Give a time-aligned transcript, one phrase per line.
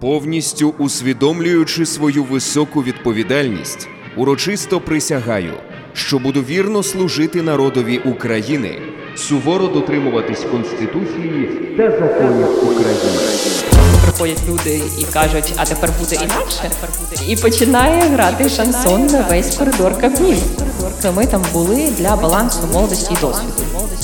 [0.00, 5.52] Повністю усвідомлюючи свою високу відповідальність, урочисто присягаю,
[5.92, 8.78] що буду вірно служити народові України,
[9.16, 13.18] суворо дотримуватись Конституції та законів України.
[14.02, 16.70] Приходять люди і кажуть, а тепер буде інакше.
[17.28, 20.42] І починає грати шансон на весь коридор Кабміну.
[21.16, 23.52] Ми там були для балансу молодості і досвіду.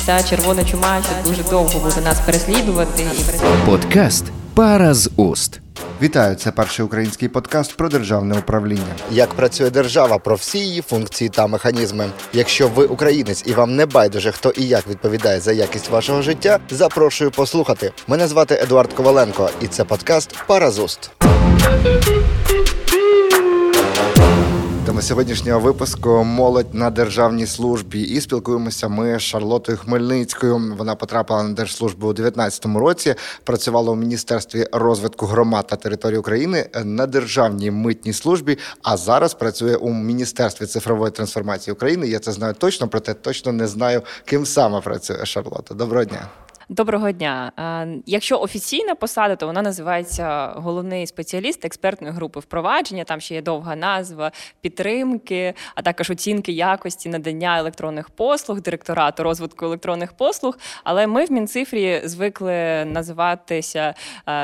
[0.07, 3.05] Ця червона чума ще дуже довго буде нас переслідувати.
[3.67, 4.25] Подкаст
[4.55, 5.62] Пара з уст.
[6.03, 8.95] Вітаю, це перший український подкаст про державне управління.
[9.11, 12.11] Як працює держава про всі її функції та механізми.
[12.33, 16.59] Якщо ви українець і вам не байдуже, хто і як відповідає за якість вашого життя,
[16.71, 17.93] запрошую послухати.
[18.07, 20.71] Мене звати Едуард Коваленко, і це подкаст Пара
[24.99, 25.09] уст.
[25.09, 28.01] Сьогоднішнього випуску молодь на державній службі.
[28.01, 30.75] І спілкуємося ми з Шарлотою Хмельницькою.
[30.79, 33.15] Вона потрапила на держслужбу у 2019 році.
[33.45, 38.59] Працювала у міністерстві розвитку громад та території України на державній митній службі.
[38.83, 42.09] А зараз працює у міністерстві цифрової трансформації України.
[42.09, 45.75] Я це знаю точно, проте точно не знаю, ким саме працює Шарлота.
[45.75, 46.29] Доброго дня.
[46.69, 47.53] Доброго дня.
[48.07, 53.05] Якщо офіційна посада, то вона називається головний спеціаліст експертної групи впровадження.
[53.05, 59.65] Там ще є довга назва підтримки, а також оцінки якості надання електронних послуг, директорату розвитку
[59.65, 60.59] електронних послуг.
[60.85, 63.95] Але ми в Мінцифрі звикли називатися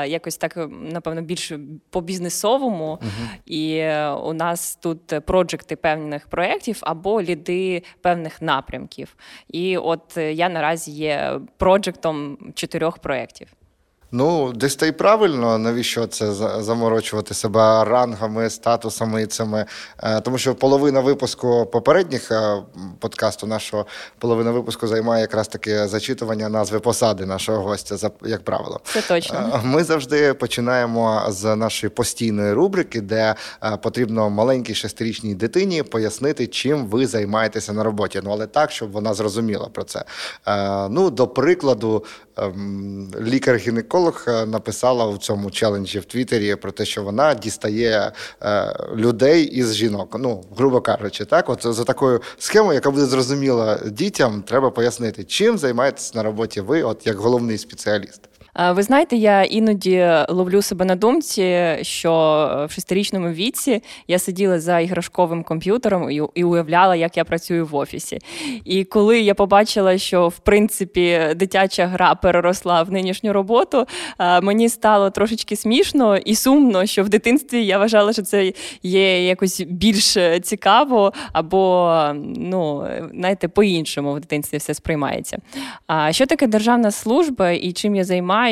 [0.07, 1.51] якось так, напевно, більш
[1.89, 2.99] по бізнесовому.
[3.45, 9.15] І е, у нас тут проджекти певних проєктів або ліди певних напрямків.
[9.47, 12.08] І от е, я наразі є проджектом
[12.55, 13.47] чотирьох проєктів.
[14.11, 19.65] Ну, десь та й правильно, навіщо це заморочувати себе рангами, статусами і цими.
[20.03, 22.57] Е, Тому що половина випуску попередніх е,
[22.99, 23.85] подкасту нашого
[24.19, 28.79] половина випуску займає якраз таки зачитування назви посади нашого гостя, як правило.
[28.83, 29.51] Це точно.
[29.53, 33.35] Е, Ми завжди починаємо з нашої постійної рубрики, де
[33.81, 38.21] потрібно маленькій шестирічній дитині пояснити, чим ви займаєтеся на роботі.
[38.23, 40.03] Ну але так, щоб вона зрозуміла про це.
[40.89, 42.05] Ну, до прикладу,
[43.21, 48.11] лікар-гінеколог е, написала у цьому челенджі в Твіттері про те, що вона дістає
[48.41, 50.15] е, людей із жінок.
[50.19, 55.57] Ну, грубо кажучи, так, от за такою схемою, яка буде зрозуміла дітям, треба пояснити, чим
[55.57, 58.28] займаєтесь на роботі ви, от як головний спеціаліст.
[58.67, 62.11] Ви знаєте, я іноді ловлю себе на думці, що
[62.69, 67.75] в шестирічному віці я сиділа за іграшковим комп'ютером і, і уявляла, як я працюю в
[67.75, 68.19] офісі.
[68.65, 73.85] І коли я побачила, що в принципі дитяча гра переросла в нинішню роботу,
[74.41, 78.53] мені стало трошечки смішно і сумно, що в дитинстві я вважала, що це
[78.83, 82.01] є якось більш цікаво, або
[82.35, 85.37] ну знаєте, по-іншому в дитинстві все сприймається.
[85.87, 88.48] А що таке державна служба і чим я займаюся?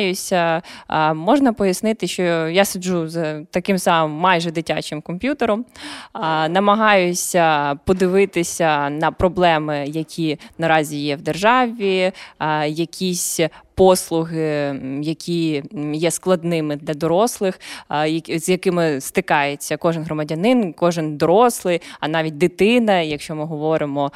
[0.86, 5.64] А, Можна пояснити, що я сиджу з таким самим майже дитячим комп'ютером,
[6.12, 13.40] а, намагаюся подивитися на проблеми, які наразі є в державі, а, якісь.
[13.78, 17.60] Послуги, які є складними для дорослих,
[18.36, 24.12] з якими стикається кожен громадянин, кожен дорослий, а навіть дитина, якщо ми говоримо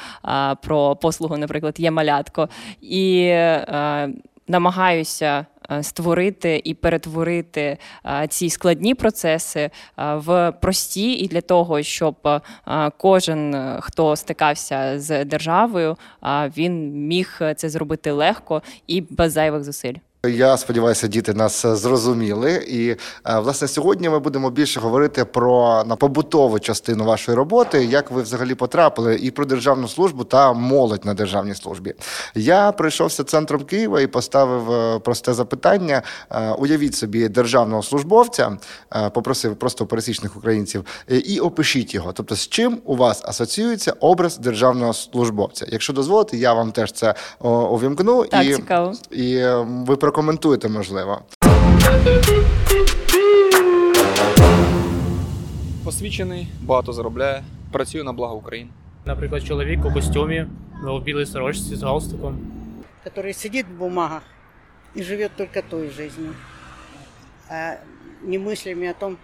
[0.61, 2.49] про послугу, наприклад, є малятко,
[2.81, 4.09] і е,
[4.47, 5.45] намагаюся
[5.81, 12.41] створити і перетворити е, ці складні процеси е, в прості, і для того, щоб е,
[12.97, 19.63] кожен, е, хто стикався з державою, е, він міг це зробити легко і без зайвих
[19.63, 19.95] зусиль.
[20.27, 22.53] Я сподіваюся, діти нас зрозуміли.
[22.67, 22.97] І е,
[23.39, 28.55] власне сьогодні ми будемо більше говорити про на побутову частину вашої роботи, як ви взагалі
[28.55, 31.93] потрапили, і про державну службу та молодь на державній службі.
[32.35, 36.01] Я прийшовся центром Києва і поставив е, просте запитання:
[36.31, 38.57] Е, уявіть собі державного службовця,
[39.13, 42.13] попросив просто пересічних українців, і опишіть його.
[42.13, 45.65] Тобто, з чим у вас асоціюється образ державного службовця?
[45.69, 48.93] Якщо дозволите, я вам теж це увімкну Так, і, цікаво.
[49.11, 51.21] і ви прокоментуєте, можливо.
[55.85, 58.69] Освічений, багато заробляє, працює на благо України.
[59.05, 60.45] Наприклад, чоловік у костюмі,
[60.83, 62.39] в білій сорочці з галстуком.
[63.05, 64.23] который сидит в бумагах
[64.95, 66.33] и живет только той жизнью,
[67.49, 67.75] а
[68.21, 69.17] не мыслями о том,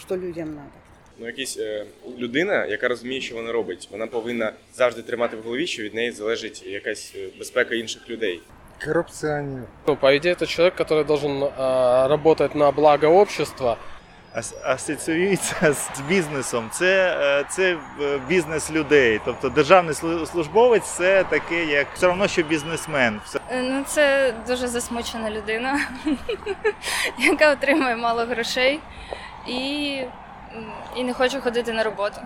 [0.00, 0.76] что людям надо.
[1.18, 1.86] Ну, якась е,
[2.18, 6.12] людина, яка розуміє, що вона робить, вона повинна завжди тримати в голові, що від неї
[6.12, 8.40] залежить якась е, безпека інших людей
[9.87, 13.77] Ну, по идее, это человек, который должен э, работать на благо общества,
[14.35, 16.69] ас- асоціюється з бізнесом.
[16.73, 19.21] Це, е, це е, бізнес людей.
[19.25, 23.19] Тобто державний слу- службовець це таке, як все одно, що бізнесмен.
[23.25, 25.79] Все Е, Ну, це дуже засмучена людина,
[27.17, 28.79] яка отримує мало грошей
[29.47, 29.97] і,
[30.55, 32.21] м, і не хоче ходити на роботу.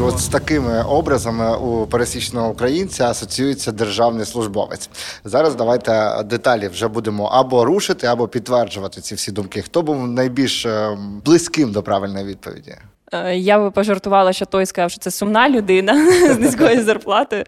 [0.00, 4.90] От з такими образами у пересічного українця асоціюється державний службовець.
[5.24, 9.62] Зараз давайте деталі вже будемо або рушити, або підтверджувати ці всі думки.
[9.62, 12.74] Хто був найбільш е, близьким до правильної відповіді?
[13.12, 17.44] Е, Я би пожартувала, що той сказав, що це сумна людина з низькою зарплатою.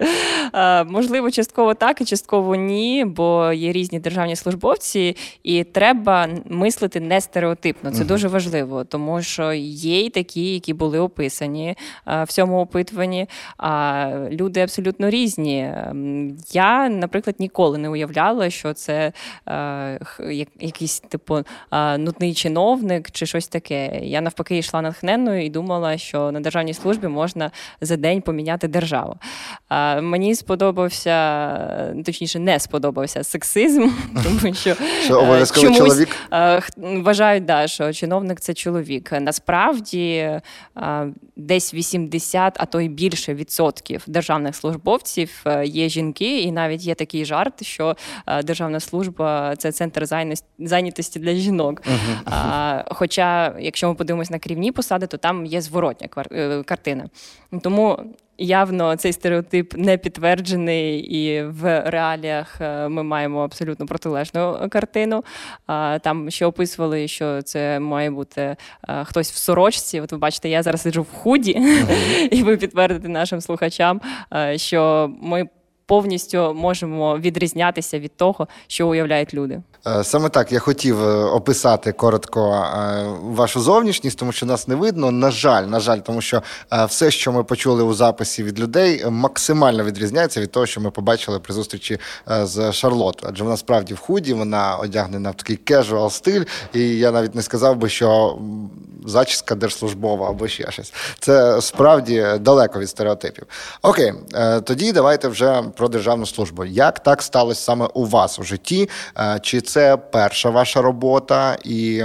[0.54, 7.00] Е, Можливо, частково так і частково ні, бо є різні державні службовці, і треба мислити
[7.00, 7.90] не стереотипно.
[7.90, 11.74] Це дуже важливо, тому що є й такі, які були описані
[12.08, 13.26] е, в цьому опитуванні.
[13.58, 15.72] А люди абсолютно різні.
[15.76, 19.12] Ем, Я, наприклад, ніколи не уявляла, що це
[20.30, 21.38] як- якийсь типу
[21.98, 24.00] нудний чиновник чи щось таке.
[24.02, 27.50] Я навпаки йшла натхненною і думала, що на державній службі можна
[27.80, 29.16] за день поміняти державу.
[29.70, 33.88] Е, Мені сподобався, точніше, не сподобався сексизм,
[34.24, 34.76] тому що, е,
[35.08, 36.08] чомусь, чоловік?
[36.32, 39.12] е, вважають, да, що чиновник це чоловік.
[39.20, 40.42] Насправді е,
[41.36, 47.24] десь 80, а то й більше відсотків державних службовців є жінки, і навіть є такий
[47.24, 47.96] жарт, що
[48.44, 50.06] державна служба це центр
[50.58, 51.82] зайнятості для жінок.
[52.24, 57.04] А, хоча, якщо ми подивимось на керівні посади, то там є зворотня е, картина.
[57.62, 57.98] Тому
[58.38, 65.24] явно цей стереотип не підтверджений, і в реаліях е, ми маємо абсолютно протилежну картину.
[66.00, 68.56] Там ще описували, що це має бути
[68.88, 70.00] е, хтось в сорочці.
[70.00, 71.50] От ви бачите, я зараз сиджу в худі,
[72.30, 74.00] і ви підтвердите нашим слухачам,
[74.56, 75.48] що ми.
[75.90, 79.62] Повністю можемо відрізнятися від того, що уявляють люди.
[79.86, 84.74] Е, Саме так я хотів е, описати коротко е, вашу зовнішність, тому що нас не
[84.74, 85.10] видно.
[85.10, 86.42] На жаль, на жаль, тому що
[86.88, 91.38] все, що ми почули у записі від людей, максимально відрізняється від того, що ми побачили
[91.38, 93.32] при зустрічі з Шарлотою.
[93.32, 96.44] Адже вона справді в худі, вона одягнена в такий casual стиль,
[96.74, 98.38] і я навіть не сказав би, що
[99.06, 100.92] зачіска держслужбова або ще щось.
[101.18, 103.46] Це справді далеко від стереотипів.
[103.82, 106.64] Окей, е, тоді давайте вже про державну службу.
[106.64, 108.88] Як так сталося саме у вас у житті?
[109.18, 111.58] Е, Чи це перша ваша робота?
[111.64, 112.04] І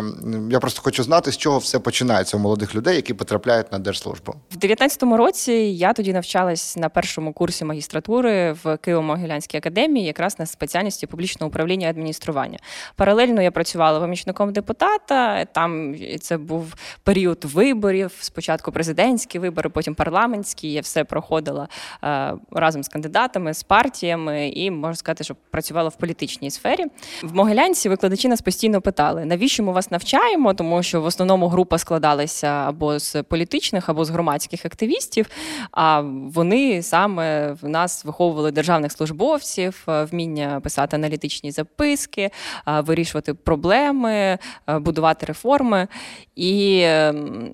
[0.49, 4.35] я просто хочу знати, з чого все починається у молодих людей, які потрапляють на держслужбу.
[4.51, 10.45] В 19-му році я тоді навчалась на першому курсі магістратури в Києво-Могилянській академії, якраз на
[10.45, 12.59] спеціальності публічного управління адміністрування.
[12.95, 15.45] Паралельно я працювала помічником депутата.
[15.45, 18.11] Там це був період виборів.
[18.19, 20.71] Спочатку президентські вибори, потім парламентські.
[20.71, 21.67] Я все проходила
[22.03, 26.85] е, разом з кандидатами, з партіями, і можна сказати, що працювала в політичній сфері.
[27.23, 31.77] В Могилянці викладачі нас постійно питали, навіщо ми вас навчаємо, тому що в основному група
[31.77, 35.25] складалася або з політичних, або з громадських активістів.
[35.71, 36.01] А
[36.33, 42.21] вони саме в нас виховували державних службовців, е, вміння писати аналітичні записки,
[42.67, 44.37] е, вирішувати проблеми,
[44.67, 45.87] будувати реформи.
[46.35, 47.13] І е,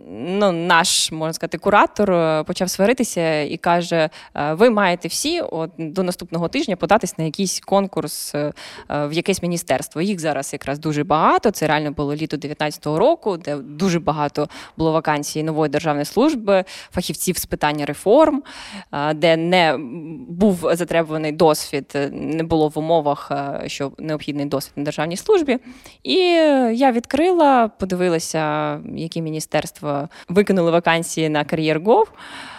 [0.10, 5.72] ну, наш можна сказати, куратор е, почав сваритися і каже: е, ви маєте всі от,
[5.78, 8.54] до наступного тижня податись на якийсь конкурс е,
[8.90, 10.02] в якесь міністерство.
[10.02, 11.52] Їх зараз якраз дуже багато.
[11.52, 17.38] Це реально було літо 19-го року, де дуже багато було вакансій нової державної служби, фахівців
[17.38, 18.44] з питання реформ,
[19.16, 19.78] де не
[20.28, 23.32] був затребуваний досвід, не було в умовах,
[23.66, 25.58] що необхідний досвід на державній службі.
[26.04, 26.16] І
[26.74, 32.06] я відкрила, подивилася, які міністерства викинули вакансії на кар'єр.gov.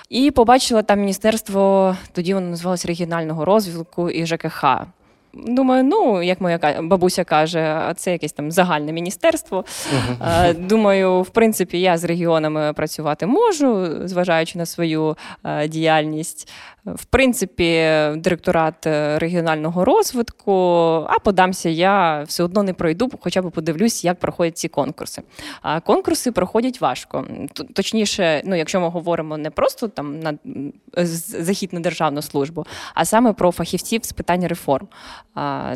[0.08, 4.64] І побачила там міністерство, тоді воно називалось регіонального розвитку і ЖКХ.
[5.34, 9.64] Думаю, ну як моя бабуся каже, це якесь там загальне міністерство.
[10.54, 15.16] Думаю, в принципі, я з регіонами працювати можу, зважаючи на свою
[15.68, 16.48] діяльність.
[16.84, 17.64] В принципі,
[18.16, 20.52] директорат е, регіонального розвитку,
[21.08, 25.22] а подамся я все одно не пройду, хоча б подивлюсь, як проходять ці конкурси.
[25.62, 27.26] А конкурси проходять важко.
[27.74, 30.34] Точніше, ну якщо ми говоримо не просто там на
[30.94, 34.88] захід на державну службу, а саме про фахівців з питань реформ.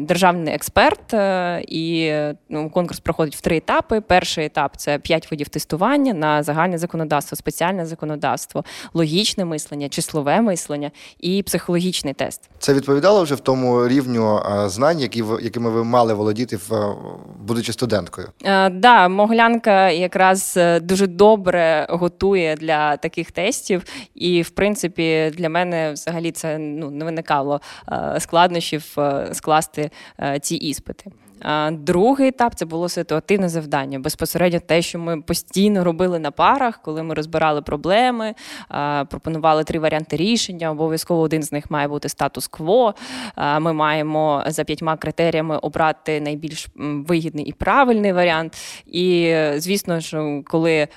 [0.00, 2.12] Державний експерт, е, і
[2.48, 4.00] ну, конкурс проходить в три етапи.
[4.00, 10.90] Перший етап це п'ять видів тестування на загальне законодавство, спеціальне законодавство, логічне мислення, числове мислення
[11.20, 12.50] і психологічний тест.
[12.58, 16.76] Це відповідало вже в тому рівню е, знань, які якими ви мали володіти е,
[17.40, 18.28] будучи студенткою?
[18.44, 23.84] Е, да, Могилянка якраз дуже добре готує для таких тестів,
[24.14, 27.60] і в принципі для мене взагалі це ну не виникало
[28.18, 28.96] складнощів
[29.46, 31.10] скласти е, ці іспити.
[31.70, 33.98] Другий етап це було ситуативне завдання.
[33.98, 38.34] Безпосередньо те, що ми постійно робили на парах, коли ми розбирали проблеми,
[39.08, 40.70] пропонували три варіанти рішення.
[40.70, 42.94] Обов'язково один з них має бути статус-кво.
[43.60, 48.56] Ми маємо за п'ятьма критеріями обрати найбільш вигідний і правильний варіант.
[48.86, 50.88] І звісно, що коли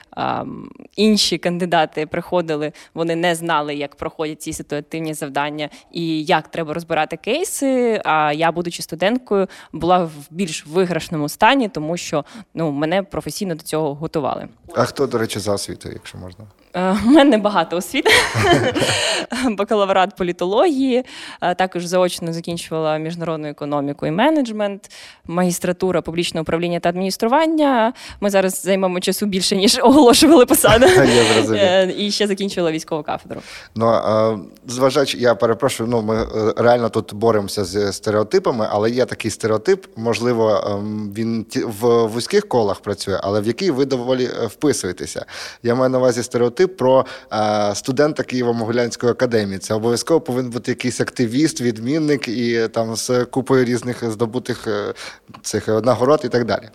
[0.96, 7.18] інші кандидати приходили, вони не знали, як проходять ці ситуативні завдання і як треба розбирати
[7.18, 8.02] кейси.
[8.06, 13.64] А я, будучи студенткою, була в більш виграшному стані, тому що ну мене професійно до
[13.64, 14.48] цього готували.
[14.76, 16.46] А хто, до речі, за освітою, якщо можна?
[16.74, 18.12] Е, У мене багато освіти.
[19.50, 21.04] Бакалаврат політології,
[21.42, 24.92] е, також заочно закінчувала міжнародну економіку і менеджмент,
[25.28, 27.94] магістратура публічного управління та адміністрування.
[28.22, 30.88] Ми зараз займемо часу більше, ніж оголошували посади.
[31.52, 33.42] Е, І ще закінчувала військову кафедру.
[33.76, 33.92] Ну,
[34.68, 39.86] зважаючи, я перепрошую, ну ми е, реально тут боремося з стереотипами, але є такий стереотип,
[39.96, 45.26] можливо, ем, він в вузьких колах працює, але в який ви доволі е, вписуєтеся.
[45.64, 49.60] Я маю на увазі стереотип про е, студента Києво-Могилянської академії.
[49.60, 54.94] Це обов'язково повинен бути якийсь активіст, відмінник і там з купою різних здобутих е,
[55.42, 56.70] цих е, нагород і так далі.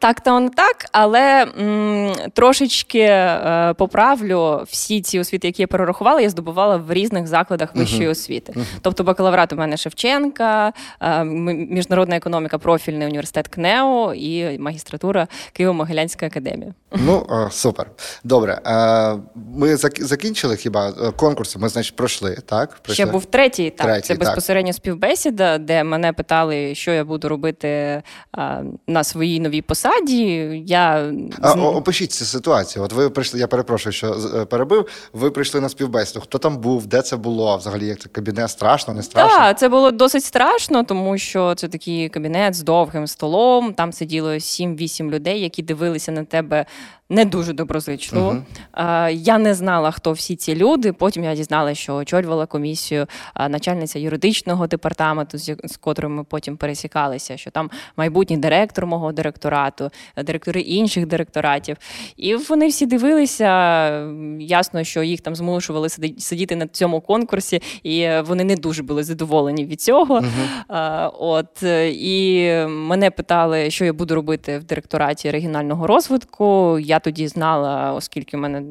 [0.00, 6.20] Так, та он так, але м, трошечки е, поправлю всі ці освіти, які я перерахувала,
[6.20, 8.54] я здобувала в різних закладах вищої освіти.
[8.82, 15.28] Тобто бакалаврат у мене Шевченка, е, міжнародна економіка, профільний університет КНЕО і магістратура
[15.60, 16.74] Києво-Могилянська академія.
[16.92, 17.86] Ну, е, супер.
[18.24, 18.60] Добре.
[18.66, 19.16] Е,
[19.54, 21.58] Ми закінчили хіба е, конкурси?
[21.58, 22.80] Ми, значить, пройшли, так?
[22.88, 23.86] Ще був третій етап.
[23.86, 24.18] Третій, Це так.
[24.20, 28.02] безпосередньо співбесіда, де мене питали, що я буду робити
[28.32, 29.89] а, на своїй новій посаді.
[30.66, 32.84] Я А, опишіть цю ситуацію.
[32.84, 34.86] От ви прийшли, я перепрошую, що е, перебив.
[35.12, 36.20] Ви прийшли на співбесіду.
[36.20, 37.56] Хто там був, де це було?
[37.56, 38.50] Взагалі, як це кабінет?
[38.50, 39.38] Страшно, не страшно?
[39.38, 43.74] Так, це було досить страшно, тому що це такий кабінет з довгим столом.
[43.74, 46.66] Там сиділо 7-8 людей, які дивилися на тебе
[47.10, 48.36] не дуже доброзичливо.
[48.76, 50.92] Е, Я не знала, хто всі ці люди.
[50.92, 53.06] Потім я дізналася, що очолювала комісію
[53.48, 59.90] начальниця юридичного департаменту, з котрим ми потім пересікалися, що там майбутній директор мого директорату,
[60.24, 61.76] директори інших директоратів.
[62.16, 63.50] І вони всі дивилися.
[64.40, 65.88] Ясно, що їх там змушували
[66.18, 70.22] сидіти на цьому конкурсі, і вони не дуже були задоволені від цього.
[70.68, 71.62] А, От
[71.92, 76.78] і мене питали, що я буду робити в директораті регіонального розвитку.
[76.78, 78.62] Я тоді знала, оскільки в мене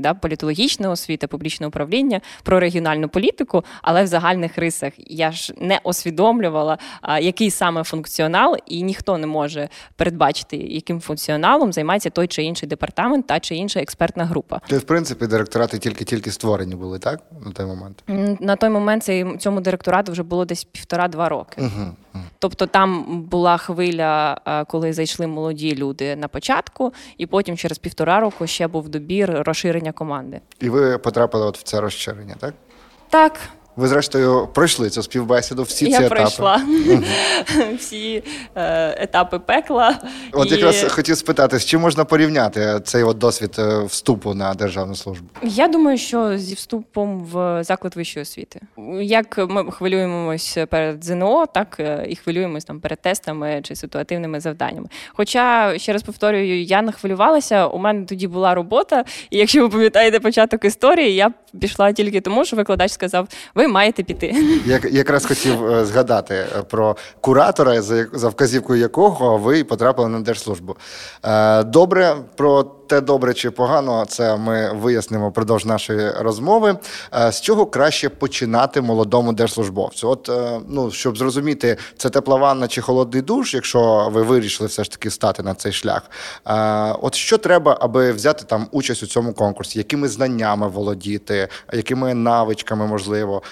[0.00, 5.80] да, політологічна освіта, публічне управління про регіональну політику, але в загальних рисах я ж не
[5.84, 6.78] усвідомлювала,
[7.20, 13.26] який саме функціонал, і ніхто не може передбачити, яким функціоналом займається той чи інший департамент
[13.26, 14.60] та чи інша експертна група.
[14.68, 17.20] То, в принципі, директорати тільки-тільки створені були, так?
[17.46, 18.04] На той момент.
[18.40, 21.62] На той момент цей- цьому директорату вже було десь півтора-два роки.
[21.62, 22.20] Угу.
[22.38, 28.46] Тобто там була хвиля, коли зайшли молоді люди на початку, і потім через півтора року
[28.46, 30.40] ще був добір розширення команди.
[30.60, 32.54] І ви потрапили от в це розширення, так?
[33.08, 33.40] Так,
[33.76, 36.14] Ви, зрештою, пройшли цю співбесіду, всі ці я етапи.
[36.14, 36.62] пройшла
[37.78, 38.22] всі
[38.54, 39.98] е, етапи пекла.
[40.32, 44.54] От і якраз хотів спитати, з чим можна порівняти цей от досвід е, вступу на
[44.54, 45.26] державну службу?
[45.42, 48.60] Я думаю, що зі вступом в заклад вищої освіти.
[49.00, 54.86] Як ми хвилюємось перед ЗНО, так е, і хвилюємось там перед тестами чи ситуативними завданнями.
[55.12, 59.68] Хоча, ще раз повторюю, я не хвилювалася, у мене тоді була робота, і якщо ви
[59.68, 64.34] пам'ятаєте початок історії, я пішла тільки тому, що викладач сказав: ви маєте піти.
[64.66, 70.76] Я якраз хотів е, згадати е, про куратора, за, вказівкою якого ви потрапили на держслужбу.
[71.24, 76.76] Е, Добре, про те, добре чи погано, це ми вияснимо впродовж нашої розмови.
[77.14, 80.08] Е, З чого краще починати молодому держслужбовцю?
[80.08, 84.84] От, е, ну, щоб зрозуміти, це тепла ванна чи холодний душ, якщо ви вирішили все
[84.84, 86.02] ж таки стати на цей шлях.
[86.46, 89.78] Е, От що треба, аби взяти там участь у цьому конкурсі?
[89.78, 93.42] Якими знаннями володіти, якими навичками можливо?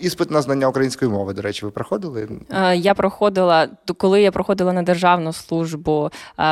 [0.00, 2.28] Іспит на знання української мови, до речі, ви проходили?
[2.74, 6.10] Я проходила, коли я проходила на державну службу,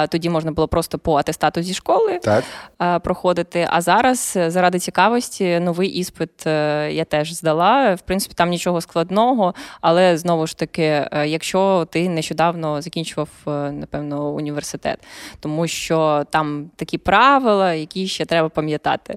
[0.08, 1.91] тоді можна було просто по атестату зі школи
[2.22, 2.44] Так.
[2.82, 3.68] е, проходити.
[3.70, 7.94] А зараз, е, заради цікавості, новий іспит е, я теж здала.
[7.94, 13.28] В принципі, там нічого складного, але знову ж таки, якщо ти нещодавно закінчував,
[13.72, 14.98] напевно, університет,
[15.40, 19.16] тому що там такі правила, які ще треба пам'ятати.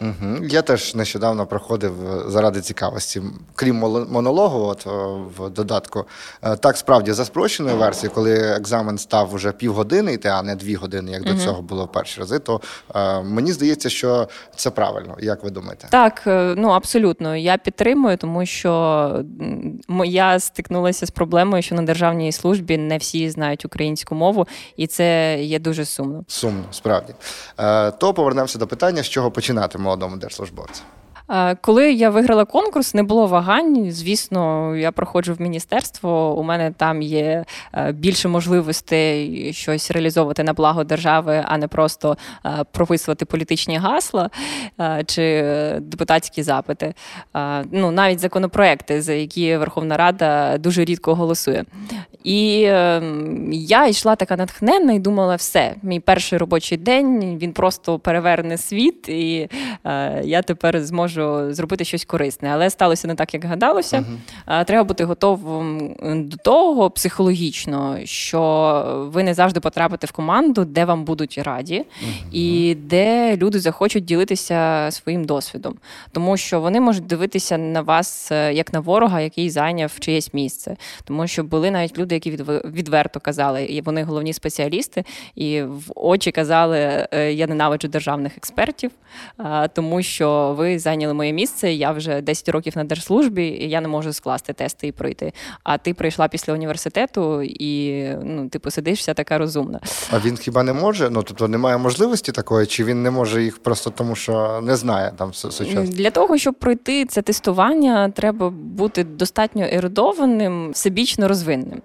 [0.00, 0.44] Угу.
[0.48, 3.22] Я теж нещодавно проходив е, заради цікавості.
[3.54, 3.76] Крім
[4.10, 4.90] монологу, от е,
[5.38, 6.04] в додатку,
[6.42, 10.74] е, так справді за спрощеною версією, коли екзамен став вже півгодини йти, а не дві
[10.74, 11.32] години, як угу.
[11.32, 12.60] до цього було в перші рази, то
[12.94, 15.16] е, мені здається, що це правильно.
[15.20, 15.88] Як ви думаєте?
[15.90, 16.22] Так,
[16.56, 17.36] ну абсолютно.
[17.36, 19.24] Я підтримую, тому що
[20.04, 25.38] я стикнулася з проблемою, що на державній службі не всі знають українську мову, і це
[25.42, 26.24] є дуже сумно.
[26.28, 27.14] Сумно, справді.
[27.60, 29.30] Е, то повернемося до питання, з чого
[29.88, 30.82] починати молодому держслужбовцю.
[31.60, 33.90] Коли я виграла конкурс, не було вагань.
[33.90, 36.34] Звісно, я проходжу в міністерство.
[36.38, 37.44] У мене там є
[37.74, 42.16] е, більше можливостей щось реалізовувати на благо держави, а не просто
[42.46, 44.30] е, прописувати політичні гасла
[44.80, 45.44] е, чи
[45.80, 46.94] депутатські запити.
[47.72, 51.64] Ну навіть законопроекти, за які Верховна Рада дуже рідко голосує.
[52.24, 57.98] І ем, я йшла така натхненна і думала, все, мій перший робочий день він просто
[57.98, 59.48] переверне світ, і
[60.24, 64.04] я тепер зможу можу зробити щось корисне, але сталося не так, як гадалося.
[64.46, 64.64] Uh-huh.
[64.64, 65.94] Треба бути готовим
[66.28, 72.32] до того психологічно, що ви не завжди потрапите в команду, де вам будуть раді, uh-huh.
[72.32, 75.74] і де люди захочуть ділитися своїм досвідом,
[76.12, 80.76] тому що вони можуть дивитися на вас е, як на ворога, який зайняв чиєсь місце,
[81.04, 82.30] тому що були навіть люди, які
[82.64, 88.90] відверто казали, і вони головні спеціалісти, і в очі казали: «Е, я ненавиджу державних експертів,
[89.72, 91.72] тому що ви зайняли зайняли моє місце.
[91.72, 95.32] Я вже 10 років на держслужбі, і я не можу скласти тести і пройти.
[95.64, 99.80] А ти прийшла після університету і ну, типу, сидиш вся така розумна.
[100.10, 101.10] А він хіба не може?
[101.10, 105.12] Ну тобто немає можливості такої, чи він не може їх просто тому, що не знає
[105.16, 105.84] там сучасно?
[105.84, 111.82] Для того, щоб пройти це тестування, треба бути достатньо ерудованим, всебічно розвинним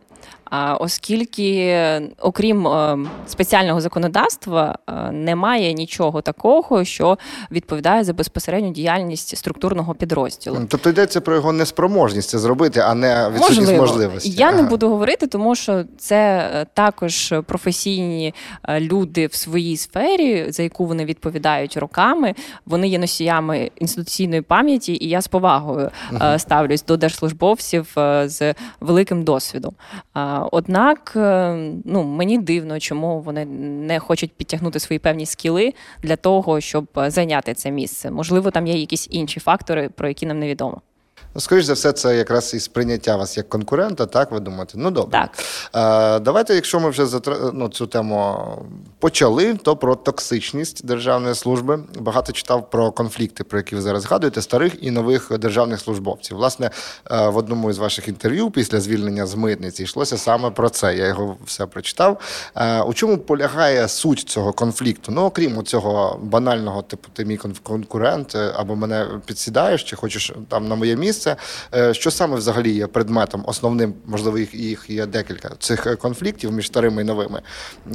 [0.80, 7.18] оскільки, окрім е, спеціального законодавства, е, немає нічого такого, що
[7.52, 10.58] відповідає за безпосередню діяльність структурного підрозділу.
[10.70, 13.82] Тобто йдеться про його неспроможність це зробити, а не відсутність Можливо.
[13.82, 14.30] можливості.
[14.30, 14.62] Я ага.
[14.62, 18.34] не буду говорити, тому що це е, також професійні
[18.80, 22.36] люди в своїй сфері, за яку вони відповідають роками.
[22.66, 26.40] Вони є носіями інституційної пам'яті, і я з повагою ага.
[26.40, 27.92] ставлюсь до держслужбовців
[28.26, 29.74] з великим досвідом.
[30.52, 31.54] Однак е,
[31.86, 35.74] ну, мені дивно, чому вони не хочуть підтягнути свої певні скіли
[36.04, 38.12] для того, щоб зайняти це місце.
[38.12, 40.82] Можливо, там є якісь інші фактори, про які нам невідомо.
[41.36, 44.74] Ну, скоріш за все, це якраз і сприйняття вас як конкурента, так ви думаєте?
[44.76, 45.20] Ну добре.
[45.20, 45.30] Так.
[45.76, 47.08] Е, Давайте, якщо ми вже
[47.54, 48.48] ну, цю тему
[49.00, 51.80] почали, то про токсичність державної служби.
[52.00, 56.38] Багато читав про конфлікти, про які ви зараз згадуєте, старих і нових державних службовців.
[56.38, 56.70] Власне,
[57.12, 60.96] е, в одному із ваших інтерв'ю після звільнення з митниці йшлося саме про це.
[60.96, 62.20] Я його все прочитав.
[62.56, 65.12] Е, У чому полягає суть цього конфлікту?
[65.12, 70.68] Ну, окрім цього банального, типу, ти мій конкурент, е, або мене підсідаєш, чи хочеш там
[70.68, 71.36] на моє місце місце.
[71.76, 76.68] Е, що саме взагалі є предметом основним, можливо, їх їх є декілька цих конфліктів між
[76.68, 77.42] старими і новими?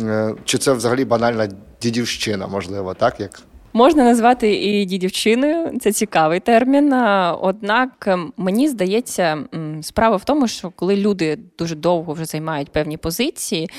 [0.00, 1.48] Е, чи це взагалі банальна
[1.82, 3.40] дідівщина, можливо, так як?
[3.72, 6.92] Можна назвати і дідівчиною, це цікавий термін.
[7.40, 9.38] Однак ем, мені здається,
[9.82, 13.70] справа в тому, що коли люди дуже довго вже займають певні позиції,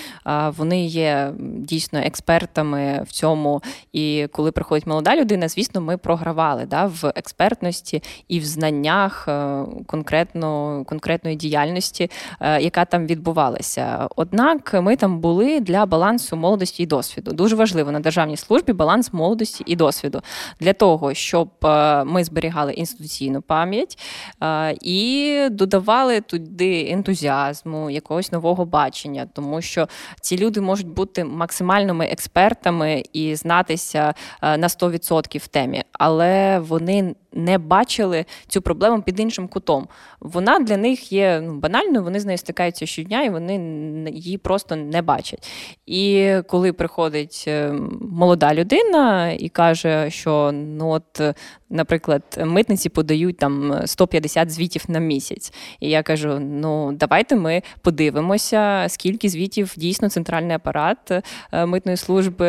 [0.57, 3.61] вони є дійсно експертами в цьому.
[3.93, 9.63] І коли приходить молода людина, звісно, ми програвали да, в експертності і в знаннях е,
[9.85, 14.07] конкретно, конкретної діяльності, е, яка там відбувалася.
[14.15, 17.31] Однак ми там були для балансу молодості і досвіду.
[17.31, 20.21] Дуже важливо на державній службі баланс молодості і досвіду
[20.59, 23.97] для того, щоб е, ми зберігали інституційну пам'ять
[24.43, 29.87] е, і додавали туди ентузіазму, якогось нового бачення, тому що
[30.21, 37.15] ці люди можуть бути максимальними експертами і знатися е, на 100% в темі, але вони
[37.33, 39.87] не бачили цю проблему під іншим кутом.
[40.19, 43.55] Вона для них є ну, банальною, вони з нею стикаються щодня, і вони
[44.11, 45.51] її просто не бачать.
[45.85, 47.49] І коли приходить
[48.01, 51.21] молода людина і каже, що ну от,
[51.69, 55.53] наприклад, митниці подають там 150 звітів на місяць.
[55.79, 61.11] І я кажу: ну давайте ми подивимося, скільки звітів дійсно центральний апарат
[61.51, 62.45] е, митної служби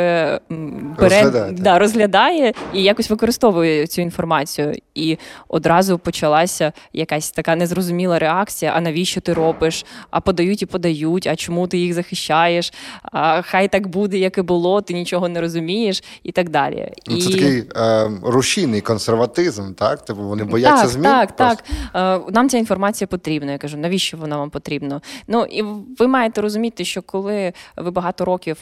[0.49, 1.53] бере, розглядає.
[1.53, 4.75] Да, розглядає і якось використовує цю інформацію.
[4.95, 9.85] І одразу почалася якась така незрозуміла реакція: а навіщо ти робиш?
[10.11, 12.73] А подають і подають, а чому ти їх захищаєш?
[13.03, 16.93] А Хай так буде, як і було, ти нічого не розумієш, і так далі.
[17.07, 17.23] Ну, і...
[17.23, 20.05] Це такий е, рушійний консерватизм, так?
[20.05, 21.05] Типу вони бояться так, змін.
[21.05, 21.65] Так, просто.
[21.93, 22.21] так.
[22.29, 23.53] Е, Нам ця інформація потрібна.
[23.53, 25.01] Я кажу, навіщо вона вам потрібна?
[25.29, 25.63] Ну і
[25.99, 28.57] ви маєте розуміти, що коли ви багато років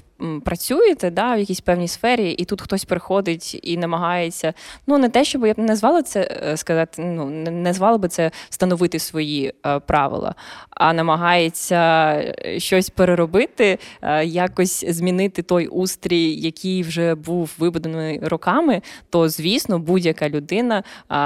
[0.45, 4.55] працюєте да, в якійсь певній сфері, і тут хтось приходить і намагається,
[4.87, 8.31] ну не те, щоб я б не назвала це сказати, ну не звала би це
[8.51, 10.35] встановити свої е, правила,
[10.71, 11.77] а намагається
[12.45, 19.79] е, щось переробити, е, якось змінити той устрій, який вже був вибудований роками, то звісно,
[19.79, 20.83] будь-яка людина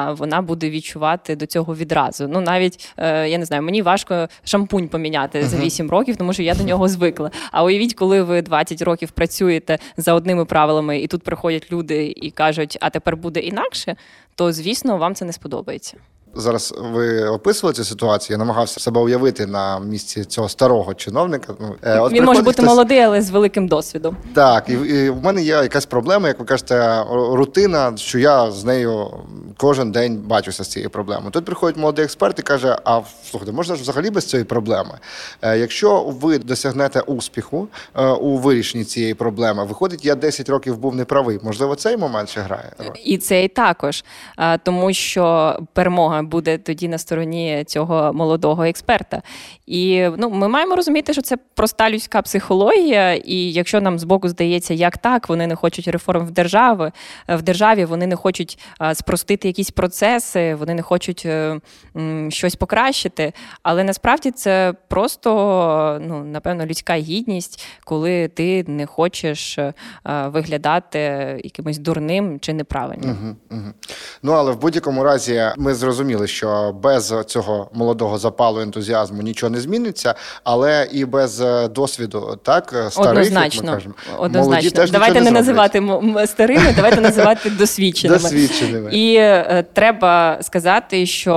[0.09, 2.29] вона буде відчувати до цього відразу.
[2.29, 6.43] Ну навіть е, я не знаю, мені важко шампунь поміняти за 8 років, тому що
[6.43, 7.31] я до нього звикла.
[7.53, 12.31] А уявіть, коли ви 20 років працюєте за одними правилами, і тут приходять люди і
[12.31, 13.97] кажуть, а тепер буде інакше,
[14.35, 15.97] то звісно вам це не сподобається.
[16.35, 18.35] Зараз ви описували цю ситуацію.
[18.35, 21.55] Я намагався себе уявити на місці цього старого чиновника.
[21.61, 24.17] Ну, е, от Він може бути хтось- молодий, але з великим досвідом.
[24.35, 28.65] Так, і, і в мене є якась проблема, як ви кажете, рутина, що я з
[28.65, 29.11] нею
[29.57, 31.31] кожен день бачуся з цією проблемою.
[31.31, 34.99] Тут приходить молодий експерт і каже: а слухайте, можна ж взагалі без цієї проблеми?
[35.43, 40.95] Е, якщо ви досягнете успіху е, у вирішенні цієї проблеми, виходить, я 10 років був
[40.95, 41.39] неправий.
[41.43, 42.73] Можливо, цей момент ще грає?
[43.05, 44.05] І це і також,
[44.63, 49.23] тому що перемога буде тоді на стороні цього молодого експерта.
[49.67, 54.75] І ну, ми маємо розуміти, що це проста людська психологія, і якщо нам збоку здається,
[54.75, 56.91] як так, вони не хочуть реформ в державі,
[57.29, 58.59] в державі вони не хочуть
[58.95, 61.61] спростити якісь процеси, вони не хочуть е,
[62.29, 63.33] щось покращити.
[63.63, 70.99] Але насправді це просто ну, напевно людська гідність, коли ти не хочеш е, виглядати
[71.45, 73.11] якимось дурним чи неправильним.
[73.11, 73.73] Угу, угу.
[74.23, 79.61] Ну але в будь-якому разі ми зрозуміли, що без цього молодого запалу ентузіазму нічого не
[79.61, 83.95] зміниться, але і без е, досвіду, так е, старих, Однозначно, як ми кажемо,
[84.41, 85.83] молоді теж давайте не, не називати
[86.27, 88.19] старими, давайте називати досвідченими.
[88.19, 88.91] Досвідченими.
[88.93, 91.33] І е, треба сказати, що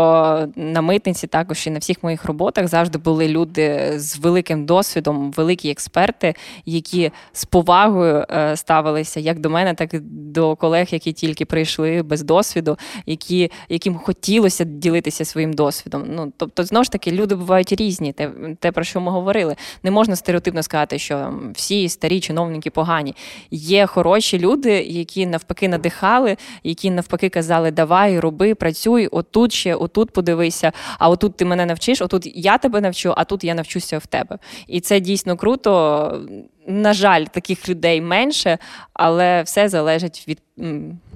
[0.56, 5.70] на митниці також і на всіх моїх роботах завжди були люди з великим досвідом, великі
[5.70, 6.36] експерти,
[6.66, 10.00] які з повагою е, ставилися як до мене, так і
[10.36, 16.04] до колег, які тільки прийшли без досвіду, які, яким хотілося ділитися своїм досвідом.
[16.10, 18.14] Ну тобто, знову ж таки, люди бувають різні.
[18.14, 19.56] Те, те про що ми говорили.
[19.84, 23.16] Не можна стереотипно сказати, що всі старі чиновники погані.
[23.52, 30.12] Є хороші люди, які навпаки надихали, які навпаки казали, давай, роби, працюй, отут ще, отут
[30.12, 34.06] подивися, а отут ти мене навчиш, отут я тебе навчу, а тут я навчуся в
[34.06, 34.38] тебе.
[34.68, 36.28] І це дійсно круто.
[36.68, 38.58] На жаль, таких людей менше,
[38.94, 40.40] але все залежить від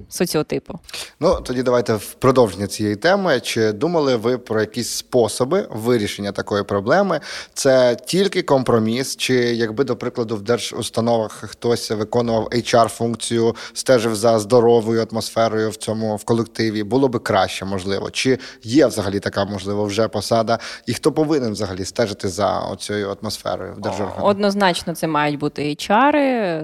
[0.08, 0.78] соціотипу.
[1.20, 3.40] Ну тоді давайте в продовження цієї теми.
[3.40, 7.20] Чи думали ви про якісь способи вирішення такої проблеми?
[7.54, 15.06] Це тільки компроміс, чи якби, до прикладу, в держустановах хтось виконував HR-функцію, стежив за здоровою
[15.10, 18.10] атмосферою в цьому в колективі, було би краще, можливо.
[18.10, 20.58] Чи є взагалі така можливо вже посада?
[20.86, 24.24] І хто повинен взагалі стежити за оцією атмосферою в держорганах?
[24.24, 26.12] Однозначно, це мають бути HR,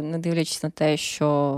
[0.02, 1.56] не дивлячись на те, що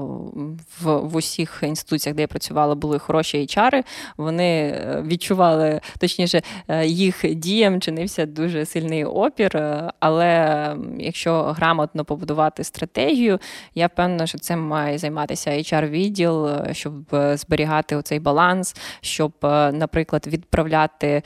[0.80, 3.82] в, в усіх інституціях, де я працювала, були хороші HR,
[4.16, 9.56] Вони е, відчували, точніше, е, їх діям чинився дуже сильний опір.
[9.56, 13.38] е, Але якщо грамотно побудувати стратегію,
[13.74, 16.94] я впевнена, що цим має займатися HR-відділ, е, щоб
[17.34, 19.32] зберігати оцей баланс, щоб,
[19.72, 21.22] наприклад, відправляти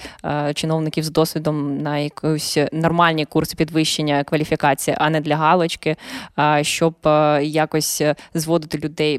[0.55, 5.97] чиновників з досвідом на якусь нормальні курси підвищення кваліфікації, а не для галочки,
[6.62, 6.95] щоб
[7.42, 8.03] якось
[8.35, 9.18] зводити людей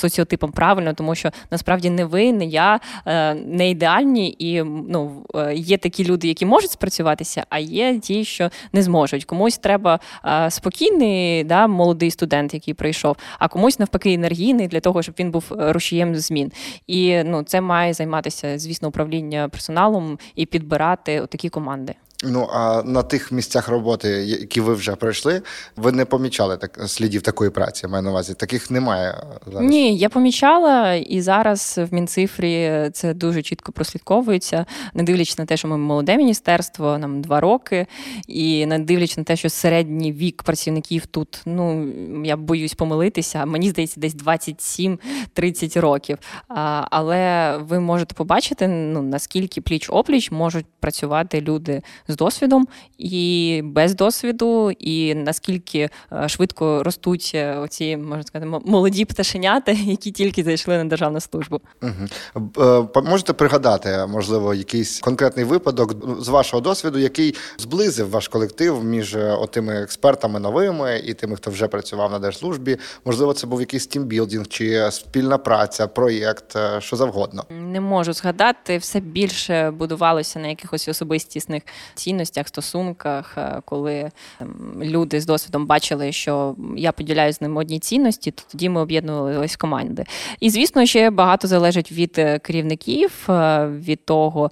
[0.00, 4.62] по соці- соціотипам правильно, тому що насправді не ви, не я е, не ідеальні, і
[4.62, 9.24] ну, е, є такі люди, які можуть спрацюватися, а є ті, що не зможуть.
[9.24, 15.02] Комусь треба е, спокійний, да, молодий студент, який прийшов, а комусь навпаки енергійний для того,
[15.02, 16.52] щоб він був рушієм змін.
[16.86, 21.94] І ну, це має займатися, звісно, управління персоналом і підбирати такі команди.
[22.24, 25.42] Ну а на тих місцях роботи, які ви вже пройшли,
[25.76, 27.86] ви не помічали так слідів такої праці.
[27.86, 28.34] Маю на увазі.
[28.34, 29.14] Таких немає
[29.46, 29.70] зараз.
[29.70, 35.56] Ні, я помічала, і зараз в Мінцифрі це дуже чітко прослідковується, не дивлячись на те,
[35.56, 37.86] що ми молоде міністерство, нам два роки,
[38.28, 41.92] і не дивлячись на те, що середній вік працівників тут, ну
[42.24, 46.18] я боюсь помилитися, мені здається, десь 27-30 років.
[46.48, 52.68] А, але ви можете побачити, ну наскільки пліч опліч можуть працювати люди з досвідом
[52.98, 60.10] і без досвіду, і наскільки е, швидко ростуть е, оці можна сказати, молоді пташенята, які
[60.10, 61.60] тільки зайшли на державну службу.
[61.82, 62.88] Угу.
[63.04, 69.74] Можете пригадати, можливо, якийсь конкретний випадок з вашого досвіду, який зблизив ваш колектив між отими
[69.82, 72.78] експертами новими і тими, хто вже працював на держслужбі?
[73.04, 77.44] Можливо, це був якийсь тімбілдинг чи спільна праця, проєкт, що завгодно.
[77.50, 81.62] Не можу згадати, все більше будувалося на якихось особистісних
[82.00, 84.10] цінностях, стосунках, е, коли
[84.80, 89.56] люди з досвідом бачили, що я поділяю з ними одні цінності, то тоді ми об'єднувалися
[89.58, 90.04] команди.
[90.40, 94.50] І звісно, ще багато залежить від е, керівників, е, від того,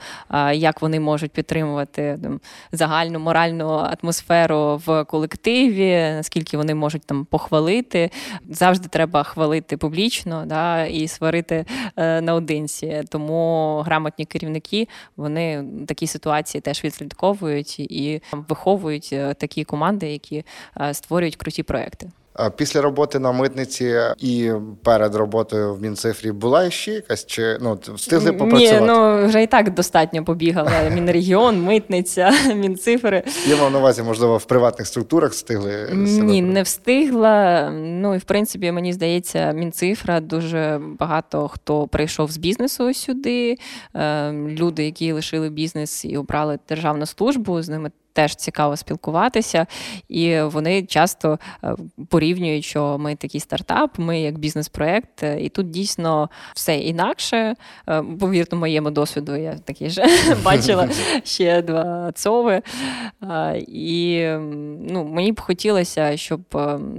[0.53, 2.41] як вони можуть підтримувати там,
[2.73, 8.11] загальну моральну атмосферу в колективі, наскільки вони можуть там похвалити.
[8.49, 11.65] Завжди треба хвалити публічно да, і сварити
[11.97, 13.03] наодинці.
[13.09, 17.38] Тому грамотні керівники вони такі ситуації теж відслідковують
[17.81, 20.44] і виховують е, такі команди, які
[20.81, 22.11] е, створюють круті проекти.
[22.57, 24.51] Після роботи на митниці і
[24.83, 28.81] перед роботою в Мінцифрі була ще якась чи ну встигли попрацювати?
[28.81, 30.70] Ні, ну вже і так достатньо побігала.
[30.94, 33.22] Мінрегіон, митниця, мінцифри.
[33.46, 37.70] Я мав на увазі, можливо, в приватних структурах встигли ні, не встигла.
[37.72, 43.59] Ну і в принципі, мені здається, мінцифра дуже багато хто прийшов з бізнесу сюди.
[43.94, 49.66] Ем, люди, які лишили бізнес і обрали державну службу, з ними теж цікаво спілкуватися,
[50.09, 51.75] і вони часто е,
[52.09, 57.55] порівнюють, що ми такий стартап, ми як бізнес-проект, е, і тут дійсно все інакше.
[57.88, 60.05] Е, повірно, моєму досвіду я такий же
[60.44, 60.88] бачила
[61.25, 62.62] ще два цови.
[63.68, 64.29] І
[64.81, 66.40] ну, мені б хотілося, щоб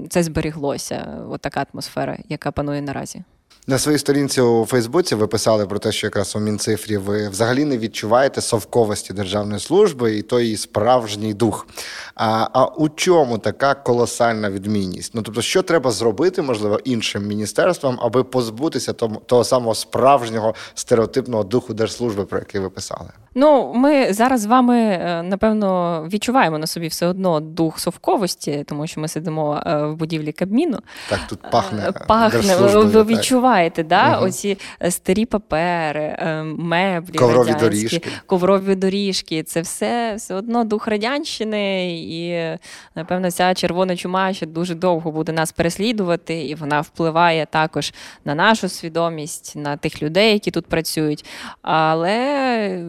[0.10, 3.24] це зберіглося, от така атмосфера, яка панує наразі.
[3.67, 7.65] На своїй сторінці у Фейсбуці ви писали про те, що якраз у Мінцифрі ви взагалі
[7.65, 11.67] не відчуваєте совковості державної служби і той її справжній дух.
[12.15, 15.15] А а у чому така колосальна відмінність?
[15.15, 21.43] Ну тобто, що треба зробити, можливо, іншим міністерствам, аби позбутися того, того самого справжнього стереотипного
[21.43, 23.10] духу держслужби, про який ви писали?
[23.36, 28.88] Ну, ми зараз з вами е, напевно відчуваємо на собі все одно дух совковості, тому
[28.88, 30.80] що ми сидимо е, в будівлі Кабміну.
[31.10, 31.91] Так, тут пахне.
[32.08, 33.49] Пахне, ви відчуваєте,
[33.84, 34.18] да?
[34.18, 34.28] Угу.
[34.28, 34.58] оці
[34.90, 36.18] старі папери,
[36.58, 38.02] меблі, коврові доріжки.
[38.26, 39.44] коврові доріжки.
[39.44, 42.58] Це все все одно дух радянщини, і
[42.96, 47.94] напевно ця червона чума ще дуже довго буде нас переслідувати, і вона впливає також
[48.26, 51.26] на нашу свідомість, на тих людей, які тут працюють.
[51.62, 52.84] Але